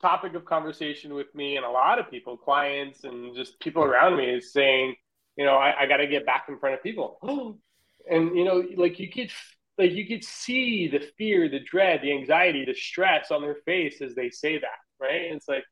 topic 0.00 0.34
of 0.34 0.44
conversation 0.44 1.14
with 1.14 1.34
me 1.34 1.56
and 1.56 1.64
a 1.64 1.70
lot 1.70 1.98
of 1.98 2.10
people, 2.10 2.36
clients 2.36 3.04
and 3.04 3.34
just 3.34 3.58
people 3.60 3.82
around 3.82 4.16
me 4.16 4.24
is 4.24 4.52
saying, 4.52 4.94
you 5.36 5.44
know, 5.44 5.56
I, 5.56 5.82
I 5.82 5.86
got 5.86 5.98
to 5.98 6.06
get 6.06 6.26
back 6.26 6.46
in 6.48 6.58
front 6.58 6.74
of 6.74 6.82
people. 6.82 7.18
and, 8.10 8.36
you 8.36 8.44
know, 8.44 8.64
like 8.76 8.98
you 8.98 9.10
could, 9.10 9.30
like 9.76 9.92
you 9.92 10.06
could 10.06 10.24
see 10.24 10.88
the 10.88 11.00
fear, 11.16 11.48
the 11.48 11.60
dread, 11.60 12.00
the 12.02 12.12
anxiety, 12.12 12.64
the 12.64 12.74
stress 12.74 13.30
on 13.30 13.42
their 13.42 13.56
face 13.64 14.00
as 14.00 14.14
they 14.14 14.30
say 14.30 14.58
that, 14.58 14.78
right? 15.00 15.26
And 15.26 15.36
it's 15.36 15.48
like, 15.48 15.64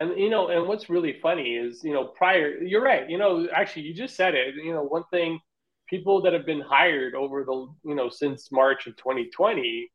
and 0.00 0.18
you 0.18 0.30
know, 0.30 0.48
and 0.48 0.66
what's 0.66 0.90
really 0.90 1.18
funny 1.20 1.56
is, 1.56 1.82
you 1.82 1.92
know, 1.92 2.04
prior, 2.04 2.62
you're 2.62 2.82
right. 2.82 3.08
You 3.08 3.18
know, 3.18 3.48
actually, 3.54 3.82
you 3.82 3.94
just 3.94 4.16
said 4.16 4.34
it. 4.34 4.54
You 4.54 4.72
know, 4.72 4.82
one 4.82 5.04
thing, 5.10 5.40
people 5.88 6.22
that 6.22 6.32
have 6.32 6.46
been 6.46 6.60
hired 6.60 7.14
over 7.14 7.44
the, 7.44 7.68
you 7.84 7.94
know, 7.94 8.08
since 8.08 8.52
March 8.52 8.86
of 8.86 8.96
2020, 8.96 9.90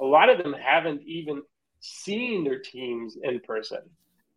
a 0.00 0.04
lot 0.04 0.28
of 0.28 0.38
them 0.38 0.54
haven't 0.54 1.02
even 1.02 1.42
seen 1.80 2.44
their 2.44 2.58
teams 2.58 3.16
in 3.22 3.40
person. 3.40 3.80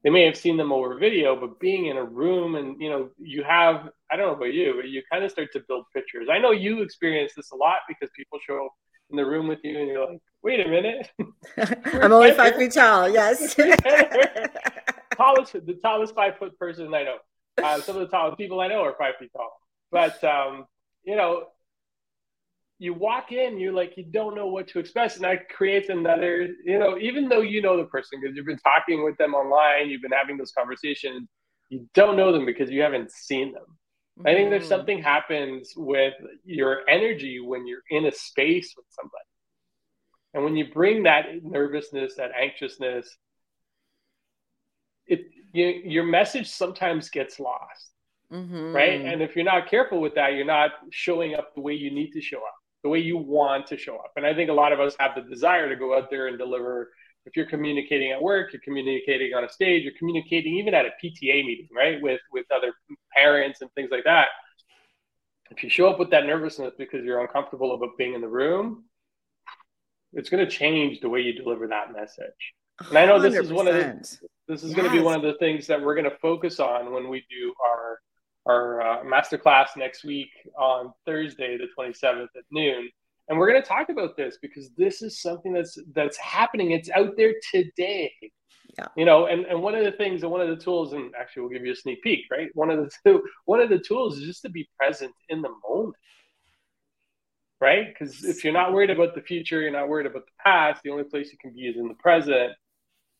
They 0.03 0.09
may 0.09 0.25
have 0.25 0.37
seen 0.37 0.57
them 0.57 0.71
over 0.71 0.95
video, 0.97 1.35
but 1.35 1.59
being 1.59 1.87
in 1.87 1.97
a 1.97 2.03
room 2.03 2.55
and 2.55 2.79
you 2.81 2.89
know, 2.89 3.09
you 3.17 3.43
have 3.43 3.89
I 4.11 4.15
don't 4.15 4.27
know 4.27 4.35
about 4.35 4.53
you, 4.53 4.73
but 4.75 4.89
you 4.89 5.01
kind 5.11 5.23
of 5.23 5.31
start 5.31 5.51
to 5.53 5.63
build 5.67 5.85
pictures. 5.93 6.27
I 6.31 6.39
know 6.39 6.51
you 6.51 6.81
experience 6.81 7.33
this 7.35 7.51
a 7.51 7.55
lot 7.55 7.77
because 7.87 8.09
people 8.15 8.39
show 8.45 8.65
up 8.65 8.71
in 9.09 9.17
the 9.17 9.25
room 9.25 9.47
with 9.47 9.59
you 9.63 9.77
and 9.79 9.87
you're 9.87 10.09
like, 10.09 10.19
wait 10.43 10.65
a 10.65 10.69
minute. 10.69 11.09
I'm 11.93 12.11
only 12.11 12.33
five 12.33 12.55
feet 12.55 12.73
tall, 12.73 13.09
yes. 13.09 13.55
tallest 15.17 15.53
the 15.53 15.79
tallest 15.81 16.15
five 16.15 16.37
foot 16.37 16.57
person 16.57 16.93
I 16.93 17.03
know. 17.03 17.17
Uh, 17.61 17.81
some 17.81 17.95
of 17.95 18.01
the 18.01 18.07
tallest 18.07 18.37
people 18.37 18.61
I 18.61 18.67
know 18.67 18.83
are 18.83 18.95
five 18.97 19.15
feet 19.19 19.31
tall. 19.35 19.59
But 19.91 20.23
um, 20.23 20.65
you 21.03 21.15
know, 21.15 21.45
you 22.79 22.93
walk 22.93 23.31
in, 23.31 23.59
you're 23.59 23.73
like, 23.73 23.97
you 23.97 24.03
don't 24.03 24.35
know 24.35 24.47
what 24.47 24.67
to 24.69 24.79
expect. 24.79 25.15
And 25.15 25.23
that 25.23 25.49
creates 25.49 25.89
another, 25.89 26.47
you 26.63 26.77
know, 26.77 26.97
even 26.99 27.27
though 27.27 27.41
you 27.41 27.61
know 27.61 27.77
the 27.77 27.85
person 27.85 28.19
because 28.21 28.35
you've 28.35 28.45
been 28.45 28.59
talking 28.59 29.03
with 29.03 29.17
them 29.17 29.33
online, 29.33 29.89
you've 29.89 30.01
been 30.01 30.11
having 30.11 30.37
those 30.37 30.51
conversations, 30.51 31.27
you 31.69 31.89
don't 31.93 32.17
know 32.17 32.31
them 32.31 32.45
because 32.45 32.69
you 32.69 32.81
haven't 32.81 33.11
seen 33.11 33.53
them. 33.53 33.63
Mm-hmm. 34.19 34.27
I 34.27 34.33
think 34.33 34.49
there's 34.49 34.63
mm-hmm. 34.63 34.69
something 34.69 35.01
happens 35.01 35.73
with 35.75 36.13
your 36.45 36.87
energy 36.87 37.39
when 37.39 37.65
you're 37.65 37.83
in 37.89 38.05
a 38.05 38.11
space 38.11 38.73
with 38.77 38.85
somebody. 38.89 39.23
And 40.33 40.43
when 40.43 40.55
you 40.55 40.71
bring 40.71 41.03
that 41.03 41.25
nervousness, 41.41 42.15
that 42.17 42.31
anxiousness, 42.39 43.17
it 45.07 45.29
you, 45.53 45.65
your 45.65 46.03
message 46.03 46.49
sometimes 46.49 47.09
gets 47.09 47.39
lost. 47.39 47.91
Mm-hmm. 48.31 48.73
Right. 48.73 49.01
And 49.01 49.21
if 49.21 49.35
you're 49.35 49.45
not 49.45 49.69
careful 49.69 50.01
with 50.01 50.15
that, 50.15 50.33
you're 50.33 50.45
not 50.45 50.71
showing 50.91 51.35
up 51.35 51.55
the 51.55 51.61
way 51.61 51.73
you 51.73 51.89
need 51.91 52.11
to 52.11 52.21
show 52.21 52.39
up 52.39 52.55
the 52.83 52.89
way 52.89 52.99
you 52.99 53.17
want 53.17 53.67
to 53.67 53.77
show 53.77 53.97
up. 53.97 54.13
And 54.15 54.25
I 54.25 54.33
think 54.33 54.49
a 54.49 54.53
lot 54.53 54.71
of 54.71 54.79
us 54.79 54.95
have 54.99 55.11
the 55.15 55.21
desire 55.21 55.67
to 55.69 55.75
go 55.75 55.97
out 55.97 56.09
there 56.09 56.27
and 56.27 56.37
deliver. 56.37 56.91
If 57.25 57.35
you're 57.35 57.45
communicating 57.45 58.11
at 58.11 58.21
work, 58.21 58.53
you're 58.53 58.61
communicating 58.63 59.33
on 59.33 59.43
a 59.43 59.49
stage, 59.49 59.83
you're 59.83 59.97
communicating 59.99 60.55
even 60.55 60.73
at 60.73 60.85
a 60.85 60.91
PTA 61.03 61.45
meeting, 61.45 61.67
right, 61.75 62.01
with 62.01 62.21
with 62.31 62.45
other 62.55 62.73
parents 63.13 63.61
and 63.61 63.69
things 63.73 63.89
like 63.91 64.05
that. 64.05 64.27
If 65.51 65.63
you 65.63 65.69
show 65.69 65.89
up 65.89 65.99
with 65.99 66.09
that 66.11 66.25
nervousness 66.25 66.73
because 66.77 67.03
you're 67.03 67.19
uncomfortable 67.19 67.73
about 67.73 67.97
being 67.97 68.13
in 68.13 68.21
the 68.21 68.27
room, 68.29 68.85
it's 70.13 70.29
going 70.29 70.45
to 70.45 70.49
change 70.49 71.01
the 71.01 71.09
way 71.09 71.19
you 71.21 71.33
deliver 71.33 71.67
that 71.67 71.91
message. 71.91 72.53
And 72.87 72.97
I 72.97 73.05
know 73.05 73.19
this 73.19 73.33
100%. 73.33 73.43
is 73.43 73.51
one 73.51 73.67
of 73.67 73.75
the 73.75 74.01
this 74.47 74.63
is 74.63 74.69
yes. 74.69 74.77
going 74.77 74.89
to 74.89 74.97
be 74.97 75.03
one 75.03 75.15
of 75.15 75.21
the 75.21 75.35
things 75.39 75.67
that 75.67 75.81
we're 75.81 75.95
going 75.95 76.09
to 76.09 76.17
focus 76.17 76.59
on 76.59 76.91
when 76.91 77.09
we 77.09 77.25
do 77.29 77.53
our 77.65 77.99
our 78.47 78.81
uh, 78.81 79.03
masterclass 79.03 79.67
next 79.75 80.05
week 80.05 80.29
on 80.57 80.93
Thursday, 81.05 81.57
the 81.57 81.67
27th 81.77 82.23
at 82.23 82.43
noon. 82.49 82.89
And 83.27 83.37
we're 83.37 83.49
going 83.49 83.61
to 83.61 83.67
talk 83.67 83.89
about 83.89 84.15
this 84.15 84.37
because 84.41 84.69
this 84.77 85.01
is 85.01 85.21
something 85.21 85.51
that's 85.51 85.77
that's 85.93 86.17
happening. 86.17 86.71
It's 86.71 86.89
out 86.91 87.17
there 87.17 87.33
today. 87.51 88.13
Yeah. 88.77 88.87
You 88.95 89.05
know, 89.05 89.25
and, 89.25 89.45
and 89.45 89.61
one 89.61 89.75
of 89.75 89.83
the 89.83 89.91
things 89.91 90.23
and 90.23 90.31
one 90.31 90.39
of 90.39 90.47
the 90.47 90.63
tools, 90.63 90.93
and 90.93 91.13
actually 91.19 91.41
we'll 91.41 91.51
give 91.51 91.65
you 91.65 91.73
a 91.73 91.75
sneak 91.75 92.01
peek, 92.03 92.21
right? 92.31 92.49
One 92.53 92.69
of 92.69 92.77
the 92.77 92.91
two, 93.05 93.23
one 93.45 93.59
of 93.59 93.69
the 93.69 93.79
tools 93.79 94.17
is 94.17 94.23
just 94.23 94.43
to 94.43 94.49
be 94.49 94.69
present 94.79 95.11
in 95.29 95.41
the 95.41 95.49
moment. 95.67 95.95
Right? 97.59 97.87
Because 97.87 98.23
if 98.23 98.43
you're 98.43 98.53
not 98.53 98.71
worried 98.71 98.91
about 98.91 99.15
the 99.15 99.21
future, 99.21 99.59
you're 99.59 99.71
not 99.71 99.89
worried 99.89 100.05
about 100.05 100.25
the 100.25 100.31
past, 100.43 100.83
the 100.83 100.91
only 100.91 101.05
place 101.05 101.31
you 101.31 101.39
can 101.41 101.53
be 101.53 101.61
is 101.61 101.75
in 101.75 101.87
the 101.87 101.95
present. 101.95 102.53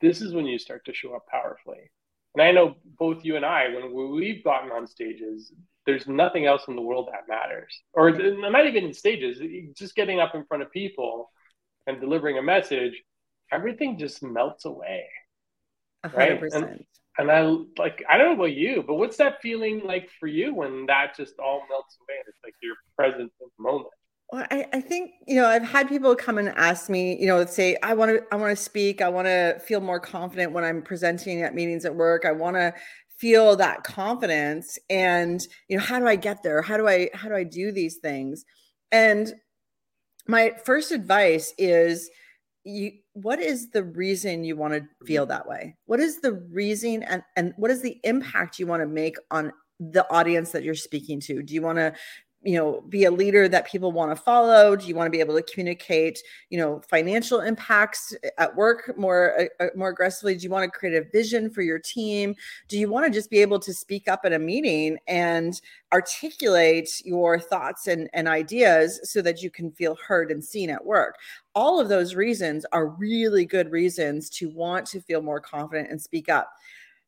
This 0.02 0.22
is 0.22 0.34
when 0.34 0.46
you 0.46 0.60
start 0.60 0.86
to 0.86 0.94
show 0.94 1.16
up 1.16 1.26
powerfully. 1.28 1.92
And 2.36 2.42
I 2.44 2.52
know 2.52 2.76
both 3.00 3.26
you 3.26 3.36
and 3.36 3.46
I, 3.46 3.70
when 3.70 4.12
we've 4.12 4.44
gotten 4.44 4.72
on 4.72 4.86
stages, 4.88 5.52
there's 5.86 6.08
nothing 6.08 6.46
else 6.46 6.64
in 6.68 6.76
the 6.76 6.82
world 6.82 7.10
that 7.12 7.28
matters. 7.28 7.74
Or 7.94 8.12
not 8.12 8.68
even 8.68 8.84
in 8.84 8.94
stages, 8.94 9.42
just 9.76 9.96
getting 9.96 10.20
up 10.20 10.36
in 10.36 10.46
front 10.46 10.62
of 10.62 10.72
people 10.72 11.32
and 11.88 12.00
delivering 12.00 12.38
a 12.38 12.44
message, 12.44 13.02
everything 13.52 13.98
just 13.98 14.22
melts 14.22 14.66
away. 14.66 15.06
Right? 16.14 16.40
100%. 16.40 16.54
And, 16.54 16.86
and 17.18 17.32
I 17.32 17.42
like 17.78 18.04
I 18.08 18.18
don't 18.18 18.28
know 18.28 18.44
about 18.44 18.56
you, 18.56 18.84
but 18.86 18.96
what's 18.96 19.18
that 19.18 19.42
feeling 19.42 19.82
like 19.84 20.10
for 20.20 20.28
you 20.28 20.54
when 20.54 20.86
that 20.86 21.16
just 21.18 21.40
all 21.40 21.64
melts 21.70 21.98
away? 22.02 22.20
It's 22.28 22.38
like 22.44 22.54
you're 22.62 22.76
present 22.96 23.32
in 23.42 23.48
the 23.58 23.64
moment. 23.64 23.88
Well, 24.32 24.46
I, 24.52 24.66
I 24.74 24.82
think 24.82 25.12
you 25.26 25.36
know 25.36 25.46
I've 25.48 25.64
had 25.64 25.88
people 25.88 26.16
come 26.16 26.38
and 26.38 26.50
ask 26.50 26.90
me, 26.90 27.18
you 27.20 27.28
know, 27.28 27.46
say 27.46 27.78
I 27.82 27.94
want 27.94 28.12
to 28.12 28.24
I 28.32 28.36
want 28.36 28.56
to 28.58 28.62
speak, 28.62 29.02
I 29.02 29.10
want 29.10 29.28
to 29.28 29.60
feel 29.66 29.80
more 29.80 30.00
confident 30.00 30.52
when 30.52 30.66
I'm 30.66 30.82
presenting 30.82 31.42
at 31.42 31.56
meetings 31.56 31.86
at 31.86 31.96
work. 31.96 32.26
I 32.26 32.34
want 32.34 32.58
to 32.58 32.74
feel 33.18 33.56
that 33.56 33.84
confidence, 33.84 34.78
and 34.90 35.42
you 35.70 35.78
know, 35.78 35.84
how 35.84 36.00
do 36.00 36.08
I 36.08 36.18
get 36.18 36.44
there? 36.44 36.62
How 36.62 36.78
do 36.78 36.88
I 36.88 37.10
how 37.14 37.30
do 37.30 37.36
I 37.36 37.44
do 37.44 37.72
these 37.72 37.98
things? 37.98 38.44
And 38.92 39.34
my 40.28 40.54
first 40.66 40.92
advice 40.92 41.54
is 41.58 42.10
you 42.64 42.92
what 43.14 43.40
is 43.40 43.70
the 43.72 43.84
reason 43.84 44.44
you 44.44 44.56
want 44.56 44.74
to 44.74 44.84
feel 45.06 45.26
that 45.26 45.48
way 45.48 45.76
what 45.86 46.00
is 46.00 46.20
the 46.20 46.34
reason 46.52 47.02
and 47.04 47.24
and 47.36 47.54
what 47.58 47.72
is 47.72 47.82
the 47.82 47.98
impact 48.04 48.60
you 48.60 48.68
want 48.68 48.82
to 48.82 48.88
make 48.88 49.16
on 49.32 49.52
the 49.80 50.06
audience 50.12 50.52
that 50.52 50.64
you're 50.64 50.76
speaking 50.76 51.20
to 51.20 51.42
do 51.42 51.54
you 51.54 51.62
want 51.62 51.78
to 51.78 51.94
you 52.48 52.56
know 52.56 52.82
be 52.88 53.04
a 53.04 53.12
leader 53.12 53.50
that 53.50 53.68
people 53.68 53.92
want 53.92 54.10
to 54.10 54.16
follow? 54.16 54.74
Do 54.78 54.88
you 54.88 54.96
want 54.96 55.08
to 55.08 55.12
be 55.12 55.20
able 55.20 55.36
to 55.36 55.42
communicate 55.42 56.24
you 56.50 56.58
know 56.58 56.82
financial 56.90 57.42
impacts 57.42 58.16
at 58.38 58.56
work 58.56 58.98
more 58.98 59.50
uh, 59.60 59.66
more 59.76 59.90
aggressively? 59.90 60.34
Do 60.34 60.44
you 60.44 60.50
want 60.50 60.64
to 60.64 60.80
create 60.80 60.96
a 60.96 61.10
vision 61.12 61.50
for 61.50 61.62
your 61.62 61.78
team? 61.78 62.36
Do 62.70 62.80
you 62.80 62.90
want 62.90 63.06
to 63.06 63.12
just 63.12 63.30
be 63.30 63.42
able 63.42 63.60
to 63.60 63.74
speak 63.74 64.08
up 64.08 64.22
at 64.24 64.32
a 64.32 64.40
meeting 64.40 64.98
and 65.10 65.60
articulate 65.92 67.02
your 67.04 67.38
thoughts 67.38 67.88
and, 67.88 68.10
and 68.14 68.30
ideas 68.30 69.02
so 69.04 69.22
that 69.24 69.44
you 69.44 69.50
can 69.52 69.70
feel 69.72 69.98
heard 70.08 70.32
and 70.32 70.42
seen 70.42 70.70
at 70.70 70.86
work? 70.86 71.16
All 71.54 71.82
of 71.82 71.90
those 71.90 72.16
reasons 72.16 72.66
are 72.72 72.88
really 72.88 73.44
good 73.44 73.74
reasons 73.74 74.30
to 74.30 74.50
want 74.52 74.86
to 74.88 75.02
feel 75.02 75.22
more 75.22 75.42
confident 75.42 75.92
and 75.92 76.02
speak 76.02 76.30
up. 76.30 76.50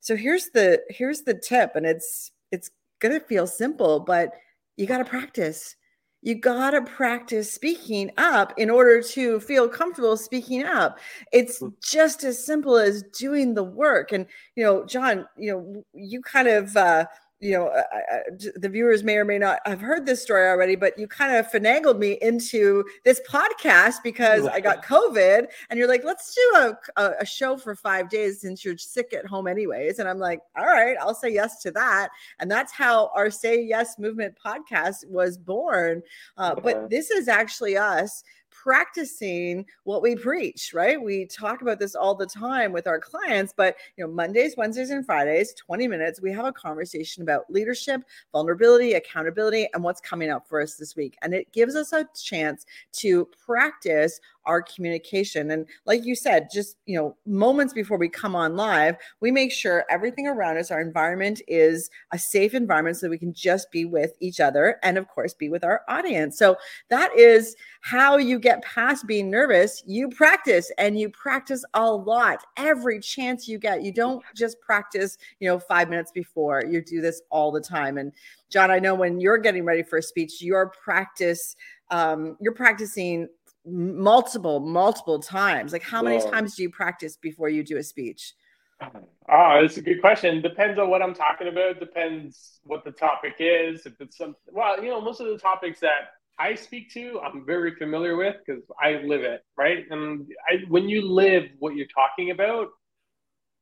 So 0.01 0.17
here's 0.17 0.50
the 0.50 0.81
here's 0.89 1.22
the 1.22 1.34
tip 1.34 1.77
and 1.77 1.86
it's 1.86 2.31
it's 2.51 2.72
going 3.00 3.17
to 3.17 3.25
feel 3.25 3.48
simple 3.48 4.01
but 4.01 4.34
you 4.79 4.88
got 4.88 5.00
to 5.00 5.05
practice. 5.05 5.75
You 6.21 6.36
got 6.36 6.71
to 6.71 6.81
practice 6.81 7.51
speaking 7.51 8.12
up 8.17 8.53
in 8.57 8.69
order 8.69 9.01
to 9.01 9.39
feel 9.41 9.67
comfortable 9.67 10.15
speaking 10.15 10.63
up. 10.63 11.00
It's 11.33 11.59
hmm. 11.59 11.67
just 11.83 12.24
as 12.24 12.45
simple 12.45 12.77
as 12.77 13.03
doing 13.17 13.53
the 13.53 13.63
work. 13.63 14.13
And, 14.13 14.25
you 14.55 14.63
know, 14.63 14.86
John, 14.86 15.25
you 15.38 15.51
know, 15.51 15.83
you 15.93 16.21
kind 16.21 16.48
of, 16.48 16.77
uh, 16.77 17.05
you 17.41 17.51
know, 17.51 17.69
I, 17.69 17.98
I, 17.98 18.19
the 18.55 18.67
viewers 18.67 19.03
may 19.03 19.15
or 19.15 19.24
may 19.24 19.38
not 19.38 19.60
have 19.65 19.79
heard 19.79 20.05
this 20.05 20.22
story 20.22 20.48
already, 20.48 20.75
but 20.75 21.00
you 21.00 21.08
kind 21.08 21.36
of 21.36 21.50
finagled 21.50 21.98
me 21.98 22.17
into 22.22 22.84
this 23.05 23.22
podcast 23.29 24.03
because 24.03 24.46
I 24.46 24.60
got 24.60 24.84
COVID, 24.84 25.48
and 25.69 25.79
you're 25.79 25.88
like, 25.88 26.03
let's 26.03 26.36
do 26.36 26.75
a, 26.98 27.12
a, 27.19 27.25
show 27.25 27.55
for 27.55 27.75
five 27.75 28.10
days 28.10 28.41
since 28.41 28.65
you're 28.65 28.77
sick 28.77 29.13
at 29.13 29.25
home, 29.25 29.48
anyways. 29.48 30.00
And 30.00 30.10
I'm 30.10 30.19
like, 30.19 30.41
all 30.58 30.65
right, 30.65 30.98
I'll 31.00 31.15
say 31.15 31.29
yes 31.29 31.62
to 31.62 31.72
that. 31.72 32.10
And 32.39 32.51
that's 32.51 32.74
how 32.74 33.10
our 33.15 33.29
Say 33.29 33.63
Yes 33.63 33.98
Movement 33.98 34.36
podcast 34.43 35.08
was 35.08 35.38
born. 35.38 36.01
Uh, 36.38 36.55
but 36.55 36.89
this 36.89 37.10
is 37.10 37.27
actually 37.27 37.77
us 37.77 38.24
practicing 38.51 39.65
what 39.84 40.01
we 40.01 40.15
preach, 40.15 40.74
right? 40.74 41.01
We 41.01 41.25
talk 41.25 41.62
about 41.62 41.79
this 41.79 41.96
all 41.96 42.15
the 42.15 42.25
time 42.25 42.72
with 42.72 42.88
our 42.88 43.00
clients, 43.00 43.53
but 43.56 43.75
you 43.98 44.06
know, 44.06 44.12
Mondays, 44.12 44.56
Wednesdays, 44.58 44.89
and 44.89 45.06
Fridays, 45.06 45.53
20 45.53 45.88
minutes, 45.88 46.22
we 46.22 46.32
have 46.32 46.46
a 46.46 46.51
conversation 46.51 47.24
about 47.24 47.50
leadership, 47.50 48.01
vulnerability, 48.32 48.94
accountability, 48.94 49.68
and 49.74 49.84
what's 49.84 50.01
coming 50.01 50.29
up 50.29 50.48
for 50.48 50.62
us 50.62 50.75
this 50.75 50.96
week. 50.96 51.18
And 51.22 51.34
it 51.34 51.51
gives 51.51 51.75
us 51.75 51.94
a 51.94 52.08
chance 52.15 52.65
to 52.94 53.25
practice 53.46 54.20
our 54.50 54.63
communication. 54.63 55.51
And 55.51 55.68
like 55.86 56.03
you 56.03 56.15
said, 56.15 56.50
just 56.51 56.77
you 56.88 56.98
know, 56.98 57.15
moments 57.27 57.72
before 57.72 58.00
we 58.00 58.10
come 58.10 58.36
on 58.36 58.56
live, 58.56 58.96
we 59.22 59.29
make 59.29 59.51
sure 59.51 59.86
everything 59.91 60.25
around 60.25 60.58
us, 60.58 60.72
our 60.72 60.82
environment 60.82 61.39
is 61.48 61.91
a 62.13 62.18
safe 62.18 62.56
environment 62.56 62.98
so 62.98 63.06
that 63.06 63.12
we 63.12 63.20
can 63.20 63.32
just 63.32 63.72
be 63.72 63.86
with 63.86 64.13
each 64.20 64.39
other 64.39 64.79
and 64.82 64.98
of 64.98 65.08
course 65.08 65.36
be 65.36 65.50
with 65.50 65.63
our 65.63 65.84
audience. 65.88 66.36
So 66.36 66.58
that 66.89 67.15
is 67.15 67.56
how 67.82 68.18
you 68.18 68.39
get 68.39 68.63
past 68.63 69.06
being 69.06 69.29
nervous. 69.29 69.84
You 69.86 70.10
practice 70.10 70.72
and 70.79 71.00
you 71.00 71.10
practice 71.10 71.63
a 71.75 71.86
lot 71.86 72.44
every 72.58 73.00
chance 73.00 73.48
you 73.48 73.60
get. 73.60 73.84
You 73.84 73.94
don't 73.94 74.24
just 74.36 74.60
practice, 74.62 75.20
you 75.39 75.48
know, 75.48 75.60
5 75.60 75.89
minutes 75.91 76.12
before. 76.12 76.63
You 76.68 76.82
do 76.82 77.01
this 77.01 77.22
all 77.29 77.51
the 77.51 77.62
time 77.62 78.00
and 78.00 78.12
John, 78.50 78.72
I 78.72 78.79
know 78.79 78.96
when 78.96 79.20
you're 79.20 79.38
getting 79.38 79.63
ready 79.63 79.84
for 79.84 80.00
a 80.00 80.01
speech, 80.01 80.41
your 80.41 80.72
practice 80.84 81.56
um, 81.91 82.38
you're 82.39 82.53
practicing 82.53 83.27
multiple 83.66 84.60
multiple 84.60 85.20
times. 85.20 85.74
Like 85.74 85.84
how 85.84 86.01
many 86.01 86.22
times 86.22 86.56
do 86.56 86.63
you 86.63 86.70
practice 86.70 87.18
before 87.18 87.50
you 87.50 87.63
do 87.63 87.78
a 87.78 87.84
speech? 87.84 88.34
Oh 89.32 89.60
it's 89.63 89.78
a 89.78 89.82
good 89.84 90.01
question. 90.01 90.42
Depends 90.42 90.80
on 90.80 90.89
what 90.89 91.04
i'm 91.04 91.13
talking 91.13 91.50
about. 91.50 91.80
Depends 91.80 92.62
what 92.63 92.84
the 92.84 92.92
topic 92.92 93.36
is. 93.38 93.86
If 93.86 93.94
it's 94.00 94.18
some 94.18 94.36
well 94.48 94.84
you 94.84 94.89
know 94.89 95.00
most 95.00 95.22
of 95.22 95.28
the 95.28 95.38
topics 95.38 95.80
that 95.82 96.13
i 96.39 96.56
speak 96.56 96.89
to 96.94 97.20
i'm 97.24 97.46
very 97.46 97.75
familiar 97.75 98.16
with 98.16 98.38
because 98.44 98.63
i 98.82 98.94
live 99.04 99.22
it 99.22 99.44
right? 99.56 99.86
And 99.92 100.25
I, 100.50 100.63
when 100.68 100.89
you 100.89 101.08
live 101.08 101.44
what 101.60 101.75
you're 101.75 101.94
talking 101.94 102.32
about 102.32 102.70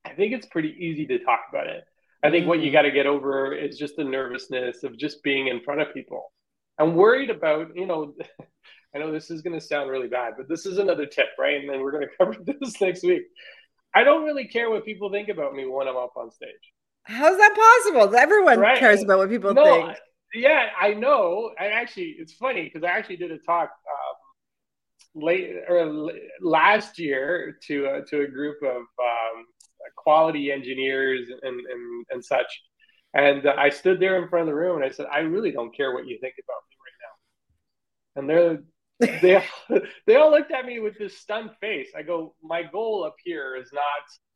i 0.06 0.14
think 0.14 0.32
it's 0.32 0.46
pretty 0.46 0.74
easy 0.80 1.06
to 1.08 1.20
talk 1.20 1.42
about 1.50 1.68
it. 1.68 1.84
I 2.24 2.32
think 2.32 2.48
what 2.48 2.62
you 2.62 2.70
mm. 2.70 2.74
got 2.74 2.84
to 2.84 2.92
get 2.92 3.06
over 3.06 3.54
is 3.54 3.78
just 3.78 3.96
the 3.96 4.04
nervousness 4.04 4.84
of 4.84 4.98
just 4.98 5.22
being 5.22 5.48
in 5.48 5.62
front 5.62 5.82
of 5.82 5.94
people. 5.94 6.32
I'm 6.80 6.96
worried 6.96 7.30
about 7.30 7.76
you 7.76 7.86
know 7.86 8.16
I 8.98 9.00
know 9.00 9.12
this 9.12 9.30
is 9.30 9.42
going 9.42 9.58
to 9.58 9.64
sound 9.64 9.92
really 9.92 10.08
bad, 10.08 10.34
but 10.38 10.50
this 10.50 10.66
is 10.66 10.80
another 10.80 11.06
tip, 11.06 11.28
right? 11.38 11.58
And 11.58 11.70
then 11.70 11.82
we're 11.82 11.92
going 11.92 12.08
to 12.08 12.18
cover 12.18 12.36
this 12.44 12.82
next 12.82 13.04
week. 13.04 13.24
I 13.94 14.04
don't 14.04 14.24
really 14.24 14.48
care 14.48 14.70
what 14.70 14.86
people 14.86 15.12
think 15.12 15.30
about 15.30 15.54
me 15.54 15.66
when 15.66 15.88
I'm 15.88 15.98
up 15.98 16.14
on 16.18 16.32
stage. 16.32 16.50
How's 17.04 17.38
that 17.38 17.56
possible? 17.56 18.16
Everyone 18.16 18.60
right? 18.60 18.80
cares 18.80 19.04
about 19.04 19.20
what 19.20 19.30
people 19.30 19.54
no, 19.54 19.64
think. 19.64 19.98
Yeah, 20.34 20.68
I 20.80 20.94
know. 20.94 21.52
I 21.60 21.68
actually, 21.68 22.16
it's 22.20 22.34
funny 22.34 22.64
because 22.64 22.84
I 22.84 22.90
actually 22.90 23.18
did 23.18 23.32
a 23.32 23.38
talk 23.38 23.70
um, 23.70 25.24
late 25.24 25.56
or 25.70 26.10
last 26.42 27.00
year 27.00 27.58
to 27.68 27.88
uh, 27.88 28.02
to 28.10 28.22
a 28.22 28.28
group 28.28 28.58
of 28.62 28.76
um, 28.78 29.46
quality 29.96 30.52
engineers 30.52 31.30
and, 31.30 31.62
and 31.62 32.06
and 32.12 32.26
such, 32.26 32.62
and 33.14 33.48
I 33.48 33.70
stood 33.70 34.02
there 34.02 34.22
in 34.22 34.28
front 34.28 34.42
of 34.42 34.48
the 34.48 34.60
room 34.60 34.76
and 34.76 34.86
I 34.86 34.90
said, 34.90 35.06
I 35.12 35.20
really 35.20 35.52
don't 35.52 35.76
care 35.76 35.94
what 35.94 36.06
you 36.08 36.18
think 36.20 36.36
about 36.44 36.62
me 36.70 36.76
right 36.86 37.00
now. 37.06 38.20
And 38.20 38.30
they're 38.30 38.60
they 39.00 39.36
all, 39.36 39.80
they 40.08 40.16
all 40.16 40.32
looked 40.32 40.52
at 40.52 40.66
me 40.66 40.80
with 40.80 40.98
this 40.98 41.18
stunned 41.18 41.52
face. 41.62 41.90
I 41.96 42.02
go, 42.02 42.34
my 42.44 42.64
goal 42.64 43.04
up 43.06 43.16
here 43.24 43.56
is 43.56 43.70
not 43.74 43.84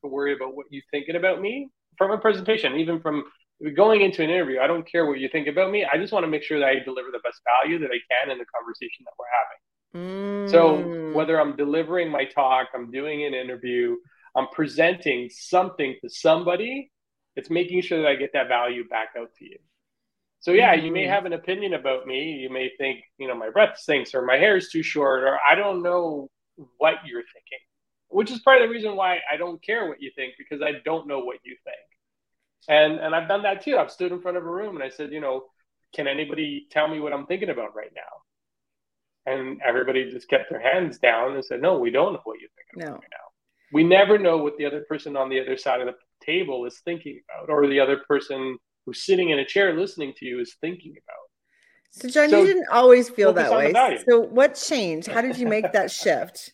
to 0.03 0.09
worry 0.09 0.33
about 0.33 0.55
what 0.55 0.67
you're 0.69 0.83
thinking 0.91 1.15
about 1.15 1.41
me 1.41 1.69
from 1.97 2.11
a 2.11 2.17
presentation, 2.17 2.75
even 2.75 3.01
from 3.01 3.23
going 3.75 4.01
into 4.01 4.23
an 4.23 4.29
interview. 4.29 4.59
I 4.59 4.67
don't 4.67 4.89
care 4.89 5.05
what 5.05 5.19
you 5.19 5.29
think 5.29 5.47
about 5.47 5.71
me. 5.71 5.85
I 5.85 5.97
just 5.97 6.13
want 6.13 6.23
to 6.23 6.27
make 6.27 6.43
sure 6.43 6.59
that 6.59 6.67
I 6.67 6.79
deliver 6.83 7.09
the 7.11 7.19
best 7.23 7.41
value 7.61 7.79
that 7.79 7.89
I 7.91 7.99
can 8.09 8.31
in 8.31 8.37
the 8.37 8.45
conversation 8.55 9.05
that 9.05 9.13
we're 9.19 9.25
having. 9.39 9.61
Mm. 9.93 10.49
So 10.49 11.13
whether 11.13 11.39
I'm 11.39 11.55
delivering 11.55 12.09
my 12.09 12.25
talk, 12.25 12.67
I'm 12.73 12.91
doing 12.91 13.25
an 13.25 13.33
interview, 13.33 13.95
I'm 14.35 14.47
presenting 14.51 15.29
something 15.29 15.95
to 16.01 16.09
somebody, 16.09 16.91
it's 17.35 17.49
making 17.49 17.81
sure 17.81 18.01
that 18.01 18.07
I 18.07 18.15
get 18.15 18.31
that 18.33 18.47
value 18.47 18.87
back 18.87 19.09
out 19.17 19.29
to 19.37 19.45
you. 19.45 19.57
So 20.41 20.51
yeah, 20.51 20.73
you 20.73 20.91
may 20.91 21.03
mm-hmm. 21.03 21.13
have 21.13 21.25
an 21.25 21.33
opinion 21.33 21.75
about 21.75 22.07
me. 22.07 22.33
You 22.33 22.49
may 22.49 22.71
think, 22.77 23.01
you 23.17 23.27
know, 23.27 23.35
my 23.35 23.51
breath 23.51 23.77
stinks 23.77 24.13
or 24.15 24.25
my 24.25 24.37
hair 24.37 24.57
is 24.57 24.69
too 24.69 24.83
short 24.83 25.23
or 25.23 25.37
I 25.49 25.55
don't 25.55 25.83
know 25.83 26.29
what 26.77 26.95
you're 27.05 27.21
thinking. 27.21 27.59
Which 28.09 28.31
is 28.31 28.39
part 28.39 28.61
of 28.61 28.67
the 28.67 28.73
reason 28.73 28.95
why 28.95 29.19
I 29.31 29.37
don't 29.37 29.63
care 29.63 29.87
what 29.87 30.01
you 30.01 30.11
think 30.15 30.33
because 30.37 30.61
I 30.61 30.81
don't 30.83 31.07
know 31.07 31.19
what 31.19 31.37
you 31.43 31.55
think. 31.63 31.77
And 32.67 32.99
and 32.99 33.15
I've 33.15 33.29
done 33.29 33.43
that 33.43 33.63
too. 33.63 33.77
I've 33.77 33.91
stood 33.91 34.11
in 34.11 34.21
front 34.21 34.35
of 34.35 34.43
a 34.43 34.51
room 34.51 34.75
and 34.75 34.83
I 34.83 34.89
said, 34.89 35.11
you 35.13 35.21
know, 35.21 35.43
can 35.93 36.07
anybody 36.07 36.67
tell 36.71 36.87
me 36.87 36.99
what 36.99 37.13
I'm 37.13 37.27
thinking 37.27 37.49
about 37.49 37.75
right 37.75 37.91
now? 37.95 39.31
And 39.31 39.61
everybody 39.63 40.09
just 40.09 40.27
kept 40.27 40.49
their 40.49 40.59
hands 40.59 40.97
down 40.97 41.35
and 41.35 41.45
said, 41.45 41.61
no, 41.61 41.77
we 41.77 41.91
don't 41.91 42.13
know 42.13 42.21
what 42.23 42.39
you're 42.39 42.49
thinking 42.57 42.79
no. 42.79 42.85
about 42.87 43.01
right 43.01 43.11
now. 43.11 43.27
We 43.73 43.83
never 43.83 44.17
know 44.17 44.37
what 44.37 44.57
the 44.57 44.65
other 44.65 44.83
person 44.89 45.15
on 45.15 45.29
the 45.29 45.39
other 45.39 45.55
side 45.55 45.81
of 45.81 45.87
the 45.87 45.93
table 46.25 46.65
is 46.65 46.81
thinking 46.83 47.21
about 47.29 47.49
or 47.49 47.67
the 47.67 47.79
other 47.79 48.01
person 48.07 48.57
who's 48.85 49.05
sitting 49.05 49.29
in 49.29 49.39
a 49.39 49.45
chair 49.45 49.73
listening 49.73 50.13
to 50.17 50.25
you 50.25 50.39
is 50.39 50.55
thinking 50.61 50.91
about. 50.91 51.31
So, 51.91 52.09
John, 52.09 52.29
so 52.29 52.39
you 52.39 52.47
didn't 52.47 52.69
always 52.71 53.09
feel 53.09 53.33
that 53.33 53.51
way. 53.51 53.73
So, 54.07 54.21
what 54.21 54.55
changed? 54.55 55.07
How 55.07 55.21
did 55.21 55.37
you 55.37 55.47
make 55.47 55.71
that 55.73 55.91
shift? 55.91 56.53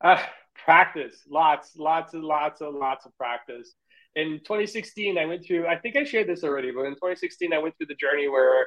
Uh, 0.00 0.22
practice, 0.64 1.22
lots, 1.28 1.76
lots 1.76 2.12
and 2.12 2.22
lots 2.22 2.60
and 2.60 2.74
lots 2.74 3.06
of 3.06 3.16
practice. 3.16 3.74
In 4.14 4.40
2016, 4.44 5.18
I 5.18 5.26
went 5.26 5.46
through, 5.46 5.66
I 5.66 5.78
think 5.78 5.96
I 5.96 6.04
shared 6.04 6.28
this 6.28 6.44
already, 6.44 6.70
but 6.70 6.82
in 6.82 6.94
2016, 6.94 7.52
I 7.52 7.58
went 7.58 7.76
through 7.76 7.86
the 7.86 7.94
journey 7.94 8.28
where 8.28 8.66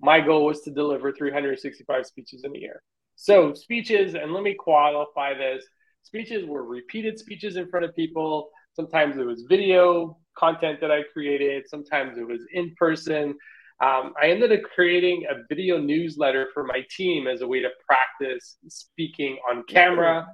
my 0.00 0.20
goal 0.20 0.44
was 0.44 0.62
to 0.62 0.70
deliver 0.70 1.12
365 1.12 2.06
speeches 2.06 2.44
in 2.44 2.54
a 2.54 2.58
year. 2.58 2.82
So, 3.14 3.54
speeches, 3.54 4.14
and 4.14 4.32
let 4.32 4.42
me 4.42 4.54
qualify 4.54 5.34
this 5.34 5.64
speeches 6.06 6.46
were 6.46 6.64
repeated 6.64 7.18
speeches 7.18 7.56
in 7.56 7.68
front 7.68 7.84
of 7.84 7.94
people. 7.96 8.50
Sometimes 8.74 9.16
it 9.18 9.26
was 9.26 9.44
video 9.48 10.16
content 10.38 10.80
that 10.80 10.90
I 10.90 11.02
created, 11.12 11.68
sometimes 11.68 12.18
it 12.18 12.26
was 12.26 12.40
in 12.52 12.74
person 12.78 13.36
um, 13.82 14.14
I 14.20 14.28
ended 14.28 14.52
up 14.52 14.62
creating 14.74 15.26
a 15.30 15.44
video 15.48 15.78
newsletter 15.78 16.48
for 16.54 16.64
my 16.64 16.84
team 16.90 17.26
as 17.26 17.42
a 17.42 17.46
way 17.46 17.60
to 17.60 17.68
practice 17.86 18.56
speaking 18.68 19.38
on 19.50 19.64
camera. 19.64 20.26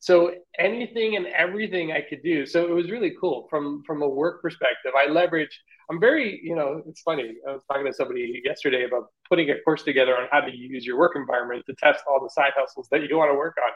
So 0.00 0.34
anything 0.58 1.16
and 1.16 1.26
everything 1.26 1.92
I 1.92 2.00
could 2.00 2.22
do. 2.22 2.44
So 2.44 2.64
it 2.64 2.70
was 2.70 2.90
really 2.90 3.14
cool 3.20 3.46
from 3.50 3.82
from 3.86 4.02
a 4.02 4.08
work 4.08 4.42
perspective. 4.42 4.92
I 4.96 5.10
leverage. 5.10 5.60
I'm 5.90 6.00
very, 6.00 6.40
you 6.42 6.54
know, 6.54 6.82
it's 6.86 7.00
funny. 7.00 7.36
I 7.48 7.52
was 7.52 7.62
talking 7.64 7.86
to 7.86 7.92
somebody 7.92 8.42
yesterday 8.44 8.84
about 8.84 9.06
putting 9.28 9.50
a 9.50 9.60
course 9.62 9.84
together 9.84 10.16
on 10.16 10.28
how 10.30 10.40
to 10.40 10.54
use 10.54 10.84
your 10.84 10.98
work 10.98 11.12
environment 11.14 11.64
to 11.66 11.74
test 11.76 12.04
all 12.08 12.20
the 12.22 12.30
side 12.30 12.52
hustles 12.56 12.88
that 12.90 13.08
you 13.08 13.16
want 13.16 13.30
to 13.30 13.36
work 13.36 13.56
on. 13.64 13.72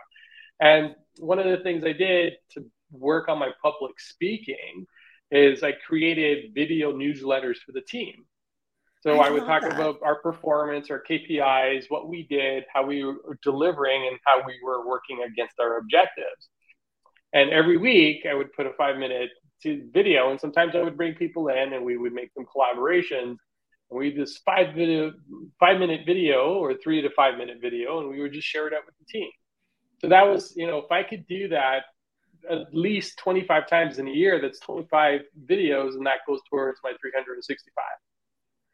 And 0.68 0.94
one 1.18 1.38
of 1.38 1.46
the 1.46 1.62
things 1.62 1.84
I 1.84 1.92
did 1.92 2.34
to 2.52 2.64
work 2.90 3.28
on 3.28 3.38
my 3.38 3.50
public 3.62 3.98
speaking 3.98 4.86
is 5.32 5.62
I 5.62 5.72
created 5.72 6.52
video 6.54 6.92
newsletters 6.92 7.56
for 7.56 7.72
the 7.72 7.80
team. 7.80 8.26
So 9.00 9.18
I, 9.18 9.28
I 9.28 9.30
would 9.30 9.46
talk 9.46 9.62
that. 9.62 9.72
about 9.72 9.98
our 10.02 10.16
performance, 10.16 10.90
our 10.90 11.02
KPIs, 11.02 11.86
what 11.88 12.08
we 12.08 12.26
did, 12.28 12.64
how 12.72 12.86
we 12.86 13.02
were 13.02 13.38
delivering, 13.42 14.06
and 14.06 14.18
how 14.24 14.46
we 14.46 14.54
were 14.62 14.86
working 14.86 15.24
against 15.26 15.58
our 15.58 15.78
objectives. 15.78 16.48
And 17.32 17.50
every 17.50 17.78
week, 17.78 18.26
I 18.30 18.34
would 18.34 18.52
put 18.52 18.66
a 18.66 18.72
five 18.74 18.98
minute 18.98 19.30
video, 19.64 20.30
and 20.30 20.38
sometimes 20.38 20.76
I 20.76 20.82
would 20.82 20.96
bring 20.96 21.14
people 21.14 21.48
in, 21.48 21.72
and 21.72 21.84
we 21.84 21.96
would 21.96 22.12
make 22.12 22.30
some 22.34 22.44
collaborations. 22.44 23.36
And 23.90 23.98
we 23.98 24.14
this 24.14 24.38
five 24.44 24.74
video, 24.74 25.12
five 25.58 25.80
minute 25.80 26.02
video, 26.06 26.54
or 26.54 26.74
three 26.74 27.00
to 27.00 27.10
five 27.10 27.38
minute 27.38 27.58
video, 27.60 28.00
and 28.00 28.10
we 28.10 28.20
would 28.20 28.32
just 28.32 28.46
share 28.46 28.68
it 28.68 28.74
out 28.74 28.86
with 28.86 28.94
the 28.98 29.06
team. 29.06 29.30
So 30.00 30.08
that 30.08 30.26
was, 30.26 30.52
you 30.56 30.66
know, 30.66 30.78
if 30.78 30.90
I 30.92 31.02
could 31.02 31.26
do 31.26 31.48
that 31.48 31.84
at 32.50 32.74
least 32.74 33.18
25 33.18 33.68
times 33.68 33.98
in 33.98 34.08
a 34.08 34.10
year, 34.10 34.40
that's 34.40 34.60
25 34.60 35.20
videos, 35.46 35.94
and 35.94 36.06
that 36.06 36.18
goes 36.26 36.40
towards 36.50 36.78
my 36.82 36.92
365 37.00 37.84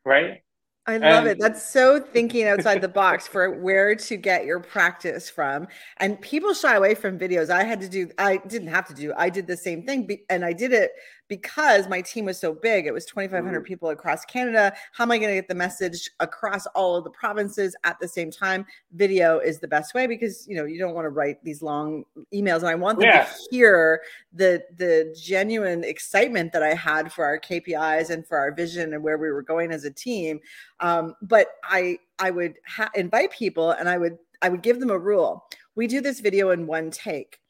right? 0.08 0.42
I 0.86 0.96
love 0.96 1.24
and, 1.24 1.28
it. 1.28 1.38
That's 1.38 1.62
so 1.62 2.00
thinking 2.00 2.46
outside 2.46 2.80
the 2.80 2.88
box 2.88 3.28
for 3.28 3.50
where 3.60 3.94
to 3.94 4.16
get 4.16 4.46
your 4.46 4.58
practice 4.58 5.28
from. 5.28 5.68
And 5.98 6.18
people 6.22 6.54
shy 6.54 6.76
away 6.76 6.94
from 6.94 7.18
videos. 7.18 7.50
I 7.50 7.62
had 7.62 7.80
to 7.82 7.88
do, 7.90 8.10
I 8.16 8.38
didn't 8.38 8.68
have 8.68 8.88
to 8.88 8.94
do, 8.94 9.12
I 9.14 9.28
did 9.28 9.46
the 9.46 9.56
same 9.56 9.84
thing. 9.84 10.08
And 10.30 10.46
I 10.46 10.54
did 10.54 10.72
it 10.72 10.92
because 11.28 11.88
my 11.88 12.00
team 12.00 12.24
was 12.24 12.38
so 12.38 12.52
big. 12.52 12.86
It 12.86 12.92
was 12.92 13.04
2,500 13.06 13.62
mm. 13.62 13.66
people 13.66 13.90
across 13.90 14.24
Canada. 14.24 14.72
How 14.92 15.04
am 15.04 15.12
I 15.12 15.18
going 15.18 15.30
to 15.30 15.34
get 15.34 15.48
the 15.48 15.54
message 15.54 16.10
across 16.20 16.66
all 16.68 16.96
of 16.96 17.04
the 17.04 17.10
provinces 17.10 17.76
at 17.84 17.98
the 18.00 18.08
same 18.08 18.30
time? 18.30 18.66
Video 18.92 19.38
is 19.38 19.58
the 19.58 19.68
best 19.68 19.94
way 19.94 20.06
because, 20.06 20.46
you 20.48 20.56
know, 20.56 20.64
you 20.64 20.78
don't 20.78 20.94
want 20.94 21.04
to 21.04 21.10
write 21.10 21.42
these 21.44 21.62
long 21.62 22.04
emails. 22.32 22.58
And 22.58 22.68
I 22.68 22.74
want 22.74 22.98
them 22.98 23.08
yeah. 23.12 23.24
to 23.24 23.30
hear 23.50 24.00
the, 24.32 24.62
the 24.76 25.14
genuine 25.20 25.84
excitement 25.84 26.52
that 26.52 26.62
I 26.62 26.74
had 26.74 27.12
for 27.12 27.24
our 27.24 27.38
KPIs 27.38 28.10
and 28.10 28.26
for 28.26 28.38
our 28.38 28.52
vision 28.52 28.94
and 28.94 29.02
where 29.02 29.18
we 29.18 29.30
were 29.30 29.42
going 29.42 29.70
as 29.70 29.84
a 29.84 29.90
team. 29.90 30.40
Um, 30.80 31.14
but 31.22 31.48
I 31.64 31.98
I 32.18 32.30
would 32.30 32.54
ha- 32.66 32.90
invite 32.94 33.30
people 33.30 33.70
and 33.72 33.88
I 33.88 33.98
would 33.98 34.18
I 34.42 34.48
would 34.48 34.62
give 34.62 34.80
them 34.80 34.90
a 34.90 34.98
rule. 34.98 35.48
We 35.74 35.86
do 35.86 36.00
this 36.00 36.20
video 36.20 36.50
in 36.50 36.66
one 36.66 36.90
take. 36.90 37.40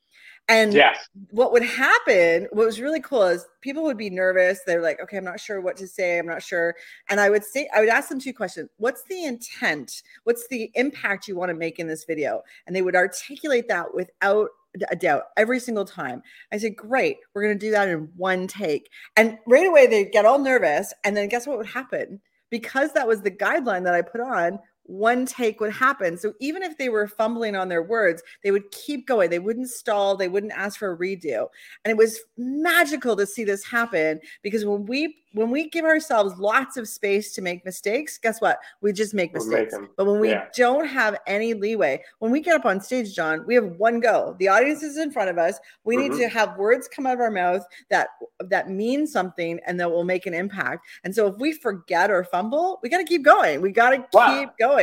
And 0.49 0.73
yes. 0.73 1.09
what 1.31 1.53
would 1.53 1.63
happen, 1.63 2.49
what 2.53 2.67
was 2.67 2.81
really 2.81 3.01
cool 3.01 3.25
is 3.25 3.47
people 3.61 3.83
would 3.83 3.99
be 3.99 4.09
nervous. 4.09 4.61
They're 4.67 4.81
like, 4.81 5.01
okay, 5.01 5.19
I'm 5.19 5.25
not 5.25 5.41
sure 5.41 5.61
what 5.61 5.77
to 5.77 5.87
say. 5.87 6.19
I'm 6.19 6.27
not 6.27 6.43
sure. 6.43 6.75
And 7.11 7.21
I 7.21 7.29
would 7.29 7.45
say, 7.45 7.69
I 7.75 7.81
would 7.81 7.89
ask 7.89 8.09
them 8.09 8.19
two 8.19 8.33
questions. 8.33 8.71
What's 8.79 9.05
the 9.05 9.25
intent? 9.25 10.03
What's 10.25 10.49
the 10.49 10.71
impact 10.75 11.29
you 11.29 11.37
want 11.37 11.51
to 11.51 11.55
make 11.55 11.79
in 11.79 11.87
this 11.87 12.05
video? 12.05 12.43
And 12.67 12.75
they 12.75 12.83
would 12.83 12.97
articulate 12.97 13.69
that 13.69 13.95
without 13.95 14.49
a 14.91 14.97
doubt 14.97 15.25
every 15.37 15.61
single 15.61 15.85
time. 15.85 16.23
I 16.53 16.59
said, 16.59 16.77
Great, 16.77 17.19
we're 17.35 17.43
going 17.43 17.59
to 17.59 17.67
do 17.67 17.73
that 17.73 17.89
in 17.89 18.09
one 18.17 18.47
take. 18.47 18.91
And 19.17 19.39
right 19.47 19.67
away, 19.67 19.87
they 19.87 20.07
get 20.07 20.25
all 20.25 20.39
nervous. 20.39 20.95
And 21.05 21.17
then 21.17 21.29
guess 21.29 21.47
what 21.47 21.59
would 21.59 21.67
happen? 21.67 22.21
because 22.51 22.93
that 22.93 23.07
was 23.07 23.23
the 23.23 23.31
guideline 23.31 23.85
that 23.85 23.95
I 23.95 24.03
put 24.03 24.21
on, 24.21 24.59
one 24.89 25.27
take 25.27 25.61
would 25.61 25.73
happen. 25.73 26.17
So 26.17 26.33
even 26.41 26.63
if 26.63 26.79
they 26.79 26.89
were 26.89 27.07
fumbling 27.07 27.55
on 27.55 27.69
their 27.69 27.83
words, 27.83 28.23
they 28.43 28.51
would 28.51 28.71
keep 28.73 29.07
going. 29.07 29.29
They 29.29 29.39
wouldn't 29.39 29.69
stall. 29.69 30.17
They 30.17 30.29
wouldn't 30.29 30.53
ask 30.53 30.79
for 30.79 30.93
a 30.93 30.97
redo. 30.97 31.47
And 31.85 31.91
it 31.93 31.97
was 31.97 32.19
magical 32.39 33.15
to 33.17 33.27
see 33.27 33.45
this 33.45 33.65
happen 33.65 34.19
because 34.43 34.65
when 34.65 34.87
we 34.87 35.15
when 35.35 35.51
we 35.51 35.69
give 35.69 35.85
ourselves 35.85 36.39
lots 36.39 36.79
of 36.79 36.89
space 36.89 37.35
to 37.35 37.43
make 37.43 37.65
mistakes, 37.65 38.19
guess 38.19 38.41
what? 38.41 38.59
We 38.81 38.93
just 38.93 39.13
make 39.13 39.35
mistakes. 39.35 39.73
We'll 39.73 39.83
make 39.83 39.97
but 39.97 40.07
when 40.07 40.21
we 40.21 40.31
yeah. 40.31 40.47
don't 40.57 40.87
have 40.87 41.19
any 41.27 41.53
leeway, 41.53 42.03
when 42.19 42.33
we 42.33 42.41
get 42.41 42.55
up 42.55 42.65
on 42.65 42.81
stage, 42.81 43.15
John, 43.15 43.45
we 43.47 43.55
have 43.55 43.77
one 43.77 44.01
go. 44.01 44.35
The 44.39 44.49
audience 44.49 44.83
is 44.83 44.97
in 44.97 45.11
front 45.11 45.29
of 45.29 45.37
us. 45.37 45.59
We 45.85 45.97
mm-hmm. 45.97 46.15
need 46.15 46.21
to 46.23 46.29
have 46.29 46.57
words 46.57 46.89
come 46.89 47.07
out 47.07 47.15
of 47.15 47.21
our 47.21 47.31
mouth 47.31 47.63
that 47.91 48.09
that 48.41 48.71
mean 48.71 49.07
something 49.07 49.61
and 49.67 49.79
that 49.79 49.91
will 49.91 50.05
make 50.05 50.27
an 50.27 50.35
impact. 50.35 50.87
And 51.05 51.15
so 51.15 51.27
if 51.27 51.37
we 51.37 51.53
forget 51.53 52.11
or 52.11 52.25
fumble, 52.25 52.81
we 52.83 52.89
got 52.89 52.99
to 52.99 53.05
keep 53.05 53.23
going. 53.23 53.61
We 53.61 53.71
got 53.71 53.91
to 53.91 54.05
wow. 54.13 54.41
keep 54.41 54.51
going. 54.59 54.78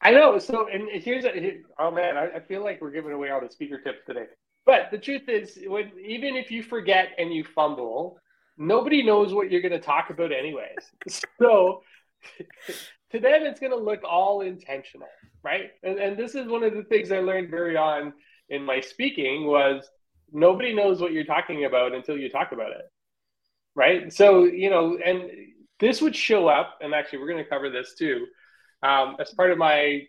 I 0.00 0.10
know. 0.12 0.38
So, 0.38 0.68
and 0.72 0.88
here's 1.02 1.24
a, 1.24 1.58
oh 1.78 1.90
man, 1.90 2.16
I, 2.16 2.36
I 2.36 2.40
feel 2.40 2.62
like 2.62 2.80
we're 2.80 2.90
giving 2.90 3.12
away 3.12 3.30
all 3.30 3.40
the 3.40 3.50
speaker 3.50 3.78
tips 3.78 4.00
today. 4.06 4.26
But 4.64 4.90
the 4.90 4.98
truth 4.98 5.28
is, 5.28 5.58
when, 5.66 5.92
even 6.04 6.36
if 6.36 6.50
you 6.50 6.62
forget 6.62 7.10
and 7.18 7.32
you 7.32 7.44
fumble, 7.44 8.18
nobody 8.58 9.02
knows 9.02 9.32
what 9.32 9.50
you're 9.50 9.62
going 9.62 9.72
to 9.72 9.80
talk 9.80 10.10
about 10.10 10.32
anyways. 10.32 10.76
so 11.38 11.82
to 13.12 13.20
them, 13.20 13.42
it's 13.44 13.60
going 13.60 13.72
to 13.72 13.78
look 13.78 14.00
all 14.04 14.42
intentional, 14.42 15.08
right? 15.42 15.70
And, 15.82 15.98
and 15.98 16.16
this 16.16 16.34
is 16.34 16.46
one 16.48 16.62
of 16.62 16.74
the 16.74 16.84
things 16.84 17.10
I 17.12 17.20
learned 17.20 17.50
very 17.50 17.76
on 17.76 18.12
in 18.48 18.64
my 18.64 18.80
speaking 18.80 19.46
was 19.46 19.88
nobody 20.32 20.74
knows 20.74 21.00
what 21.00 21.12
you're 21.12 21.24
talking 21.24 21.64
about 21.64 21.94
until 21.94 22.16
you 22.16 22.28
talk 22.28 22.52
about 22.52 22.70
it, 22.70 22.84
right? 23.74 24.12
So 24.12 24.44
you 24.44 24.70
know, 24.70 24.98
and 25.04 25.30
this 25.80 26.00
would 26.00 26.16
show 26.16 26.48
up, 26.48 26.78
and 26.80 26.94
actually, 26.94 27.20
we're 27.20 27.28
going 27.28 27.42
to 27.42 27.50
cover 27.50 27.70
this 27.70 27.94
too 27.94 28.26
um, 28.86 29.16
as 29.20 29.32
part 29.34 29.50
of 29.50 29.58
my 29.58 30.02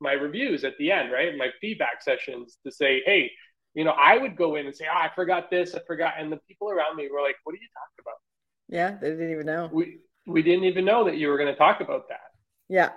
my 0.00 0.12
reviews 0.12 0.64
at 0.64 0.76
the 0.78 0.90
end, 0.90 1.12
right? 1.12 1.36
My 1.36 1.50
feedback 1.60 2.02
sessions 2.02 2.58
to 2.64 2.72
say, 2.72 3.02
hey, 3.06 3.30
you 3.74 3.84
know, 3.84 3.92
I 3.92 4.18
would 4.18 4.36
go 4.36 4.56
in 4.56 4.66
and 4.66 4.74
say, 4.74 4.86
oh, 4.92 4.98
I 4.98 5.10
forgot 5.14 5.50
this, 5.50 5.74
I 5.74 5.80
forgot. 5.86 6.14
And 6.18 6.30
the 6.30 6.38
people 6.48 6.68
around 6.70 6.96
me 6.96 7.08
were 7.10 7.22
like, 7.22 7.36
what 7.44 7.52
are 7.52 7.58
you 7.58 7.68
talking 7.80 8.00
about? 8.04 8.20
Yeah, 8.68 8.98
they 9.00 9.10
didn't 9.10 9.32
even 9.32 9.46
know. 9.46 9.70
We, 9.72 9.98
we 10.26 10.42
didn't 10.42 10.64
even 10.64 10.84
know 10.84 11.04
that 11.04 11.16
you 11.16 11.28
were 11.28 11.38
going 11.38 11.52
to 11.52 11.58
talk 11.58 11.80
about 11.80 12.08
that. 12.08 12.30
Yeah. 12.68 12.90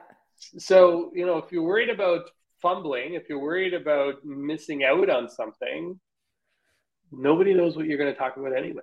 So, 0.57 1.11
you 1.13 1.25
know, 1.25 1.37
if 1.37 1.51
you're 1.51 1.63
worried 1.63 1.89
about 1.89 2.29
fumbling, 2.61 3.13
if 3.13 3.23
you're 3.29 3.39
worried 3.39 3.73
about 3.73 4.23
missing 4.25 4.83
out 4.83 5.09
on 5.09 5.29
something, 5.29 5.99
nobody 7.11 7.53
knows 7.53 7.75
what 7.75 7.85
you're 7.85 7.97
going 7.97 8.13
to 8.13 8.19
talk 8.19 8.37
about 8.37 8.55
anyway. 8.55 8.81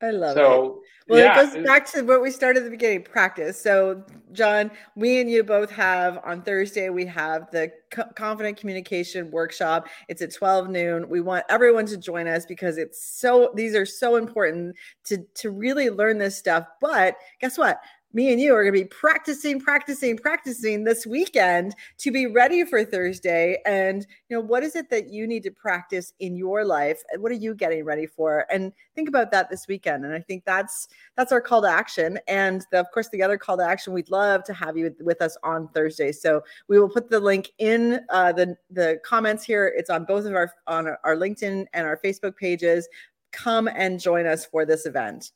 I 0.00 0.10
love 0.10 0.34
so, 0.34 0.64
it. 0.64 0.72
Well, 1.08 1.20
yeah, 1.20 1.40
it 1.40 1.54
goes 1.54 1.64
back 1.64 1.90
to 1.92 2.02
what 2.02 2.22
we 2.22 2.30
started 2.30 2.60
at 2.60 2.64
the 2.64 2.70
beginning 2.70 3.02
practice. 3.02 3.60
So, 3.60 4.04
John, 4.32 4.70
we 4.94 5.20
and 5.20 5.30
you 5.30 5.42
both 5.42 5.70
have 5.70 6.20
on 6.24 6.42
Thursday, 6.42 6.90
we 6.90 7.06
have 7.06 7.50
the 7.50 7.72
confident 8.14 8.58
communication 8.58 9.30
workshop. 9.30 9.88
It's 10.08 10.20
at 10.20 10.34
12 10.34 10.68
noon. 10.68 11.08
We 11.08 11.20
want 11.20 11.46
everyone 11.48 11.86
to 11.86 11.96
join 11.96 12.28
us 12.28 12.44
because 12.46 12.76
it's 12.76 13.02
so, 13.02 13.50
these 13.54 13.74
are 13.74 13.86
so 13.86 14.16
important 14.16 14.76
to, 15.06 15.24
to 15.36 15.50
really 15.50 15.88
learn 15.88 16.18
this 16.18 16.36
stuff. 16.36 16.66
But 16.80 17.16
guess 17.40 17.56
what? 17.56 17.80
Me 18.12 18.32
and 18.32 18.40
you 18.40 18.54
are 18.54 18.62
going 18.62 18.74
to 18.74 18.80
be 18.80 18.88
practicing, 18.88 19.60
practicing, 19.60 20.16
practicing 20.16 20.82
this 20.82 21.06
weekend 21.06 21.74
to 21.98 22.10
be 22.10 22.26
ready 22.26 22.64
for 22.64 22.82
Thursday. 22.82 23.58
And, 23.66 24.06
you 24.28 24.36
know, 24.36 24.40
what 24.40 24.62
is 24.62 24.76
it 24.76 24.88
that 24.90 25.10
you 25.10 25.26
need 25.26 25.42
to 25.42 25.50
practice 25.50 26.14
in 26.18 26.34
your 26.34 26.64
life? 26.64 27.02
What 27.18 27.30
are 27.30 27.36
you 27.36 27.54
getting 27.54 27.84
ready 27.84 28.06
for? 28.06 28.46
And 28.50 28.72
think 28.94 29.08
about 29.08 29.30
that 29.32 29.50
this 29.50 29.68
weekend. 29.68 30.06
And 30.06 30.14
I 30.14 30.20
think 30.20 30.44
that's, 30.46 30.88
that's 31.16 31.32
our 31.32 31.40
call 31.40 31.60
to 31.62 31.68
action. 31.68 32.18
And 32.28 32.64
the, 32.72 32.80
of 32.80 32.90
course, 32.92 33.10
the 33.10 33.22
other 33.22 33.36
call 33.36 33.58
to 33.58 33.64
action, 33.64 33.92
we'd 33.92 34.10
love 34.10 34.42
to 34.44 34.54
have 34.54 34.78
you 34.78 34.94
with 35.00 35.20
us 35.20 35.36
on 35.42 35.68
Thursday. 35.68 36.12
So 36.12 36.42
we 36.68 36.78
will 36.80 36.88
put 36.88 37.10
the 37.10 37.20
link 37.20 37.50
in 37.58 38.00
uh, 38.08 38.32
the, 38.32 38.56
the 38.70 39.00
comments 39.04 39.44
here. 39.44 39.74
It's 39.76 39.90
on 39.90 40.04
both 40.04 40.24
of 40.24 40.34
our, 40.34 40.50
on 40.66 40.88
our 41.04 41.16
LinkedIn 41.16 41.66
and 41.74 41.86
our 41.86 42.00
Facebook 42.02 42.36
pages. 42.36 42.88
Come 43.32 43.68
and 43.68 44.00
join 44.00 44.26
us 44.26 44.46
for 44.46 44.64
this 44.64 44.86
event. 44.86 45.32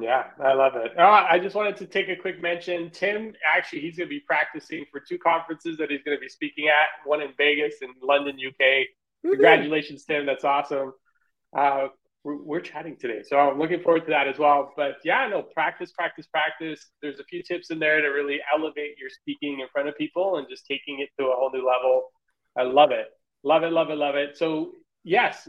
Yeah, 0.00 0.24
I 0.42 0.54
love 0.54 0.74
it. 0.76 0.92
Oh, 0.98 1.02
I 1.02 1.38
just 1.38 1.54
wanted 1.54 1.76
to 1.78 1.86
take 1.86 2.08
a 2.08 2.16
quick 2.16 2.40
mention. 2.40 2.90
Tim, 2.90 3.34
actually, 3.46 3.80
he's 3.80 3.98
going 3.98 4.08
to 4.08 4.10
be 4.10 4.20
practicing 4.20 4.86
for 4.90 5.00
two 5.00 5.18
conferences 5.18 5.76
that 5.76 5.90
he's 5.90 6.02
going 6.02 6.16
to 6.16 6.20
be 6.20 6.30
speaking 6.30 6.68
at 6.68 7.06
one 7.06 7.20
in 7.20 7.30
Vegas 7.36 7.74
and 7.82 7.92
London, 8.02 8.36
UK. 8.36 8.86
Congratulations, 9.22 10.04
Tim. 10.04 10.24
That's 10.24 10.44
awesome. 10.44 10.94
Uh, 11.54 11.88
we're, 12.24 12.36
we're, 12.36 12.60
chatting 12.60 12.96
today. 12.96 13.22
So 13.22 13.36
I'm 13.38 13.58
looking 13.58 13.82
forward 13.82 14.04
to 14.06 14.10
that 14.10 14.28
as 14.28 14.38
well. 14.38 14.72
But 14.76 14.96
yeah, 15.04 15.28
no, 15.28 15.42
practice, 15.42 15.92
practice, 15.92 16.26
practice. 16.26 16.90
There's 17.02 17.20
a 17.20 17.24
few 17.24 17.42
tips 17.42 17.70
in 17.70 17.78
there 17.78 18.00
to 18.00 18.08
really 18.08 18.40
elevate 18.54 18.98
your 18.98 19.10
speaking 19.10 19.60
in 19.60 19.66
front 19.72 19.88
of 19.88 19.96
people 19.96 20.38
and 20.38 20.48
just 20.48 20.64
taking 20.66 21.00
it 21.00 21.10
to 21.18 21.28
a 21.28 21.34
whole 21.36 21.50
new 21.52 21.66
level. 21.66 22.04
I 22.56 22.62
love 22.62 22.92
it. 22.92 23.08
Love 23.44 23.64
it, 23.64 23.72
love 23.72 23.90
it, 23.90 23.96
love 23.96 24.14
it. 24.14 24.38
So 24.38 24.72
yes, 25.04 25.48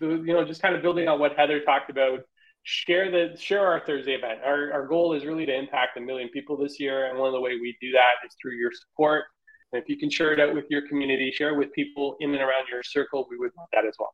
the, 0.00 0.08
you 0.08 0.32
know, 0.32 0.44
just 0.44 0.62
kind 0.62 0.74
of 0.74 0.82
building 0.82 1.06
on 1.06 1.20
what 1.20 1.36
Heather 1.36 1.60
talked 1.60 1.90
about, 1.90 2.20
share 2.68 3.12
the 3.12 3.38
share 3.38 3.64
our 3.64 3.80
Thursday 3.86 4.14
event. 4.14 4.40
Our, 4.44 4.72
our 4.72 4.86
goal 4.88 5.12
is 5.12 5.24
really 5.24 5.46
to 5.46 5.54
impact 5.56 5.96
a 5.96 6.00
million 6.00 6.28
people 6.30 6.56
this 6.56 6.80
year. 6.80 7.08
And 7.08 7.16
one 7.16 7.28
of 7.28 7.32
the 7.32 7.40
way 7.40 7.52
we 7.52 7.76
do 7.80 7.92
that 7.92 8.26
is 8.26 8.34
through 8.42 8.56
your 8.56 8.72
support. 8.72 9.24
And 9.72 9.80
if 9.80 9.88
you 9.88 9.96
can 9.96 10.10
share 10.10 10.32
it 10.32 10.40
out 10.40 10.52
with 10.52 10.64
your 10.68 10.86
community, 10.88 11.30
share 11.30 11.54
it 11.54 11.58
with 11.58 11.72
people 11.72 12.16
in 12.18 12.30
and 12.32 12.40
around 12.40 12.66
your 12.68 12.82
circle, 12.82 13.24
we 13.30 13.38
would 13.38 13.52
want 13.56 13.70
that 13.72 13.86
as 13.86 13.94
well. 14.00 14.12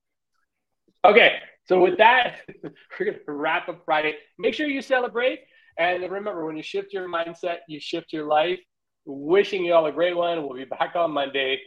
Okay, 1.04 1.36
so 1.64 1.80
with 1.80 1.96
that, 1.96 2.40
we're 3.00 3.12
to 3.12 3.20
wrap 3.26 3.70
up 3.70 3.82
Friday. 3.86 4.16
Make 4.38 4.52
sure 4.52 4.66
you 4.66 4.82
celebrate. 4.82 5.40
And 5.78 6.02
remember, 6.02 6.44
when 6.44 6.56
you 6.56 6.62
shift 6.62 6.92
your 6.92 7.08
mindset, 7.08 7.58
you 7.68 7.80
shift 7.80 8.12
your 8.12 8.26
life. 8.26 8.60
Wishing 9.06 9.64
you 9.64 9.72
all 9.72 9.86
a 9.86 9.92
great 9.92 10.14
one. 10.14 10.42
We'll 10.42 10.56
be 10.56 10.66
back 10.66 10.94
on 10.94 11.10
Monday. 11.10 11.58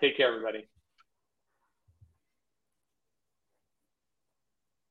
Take 0.00 0.16
care, 0.16 0.28
everybody. 0.28 0.66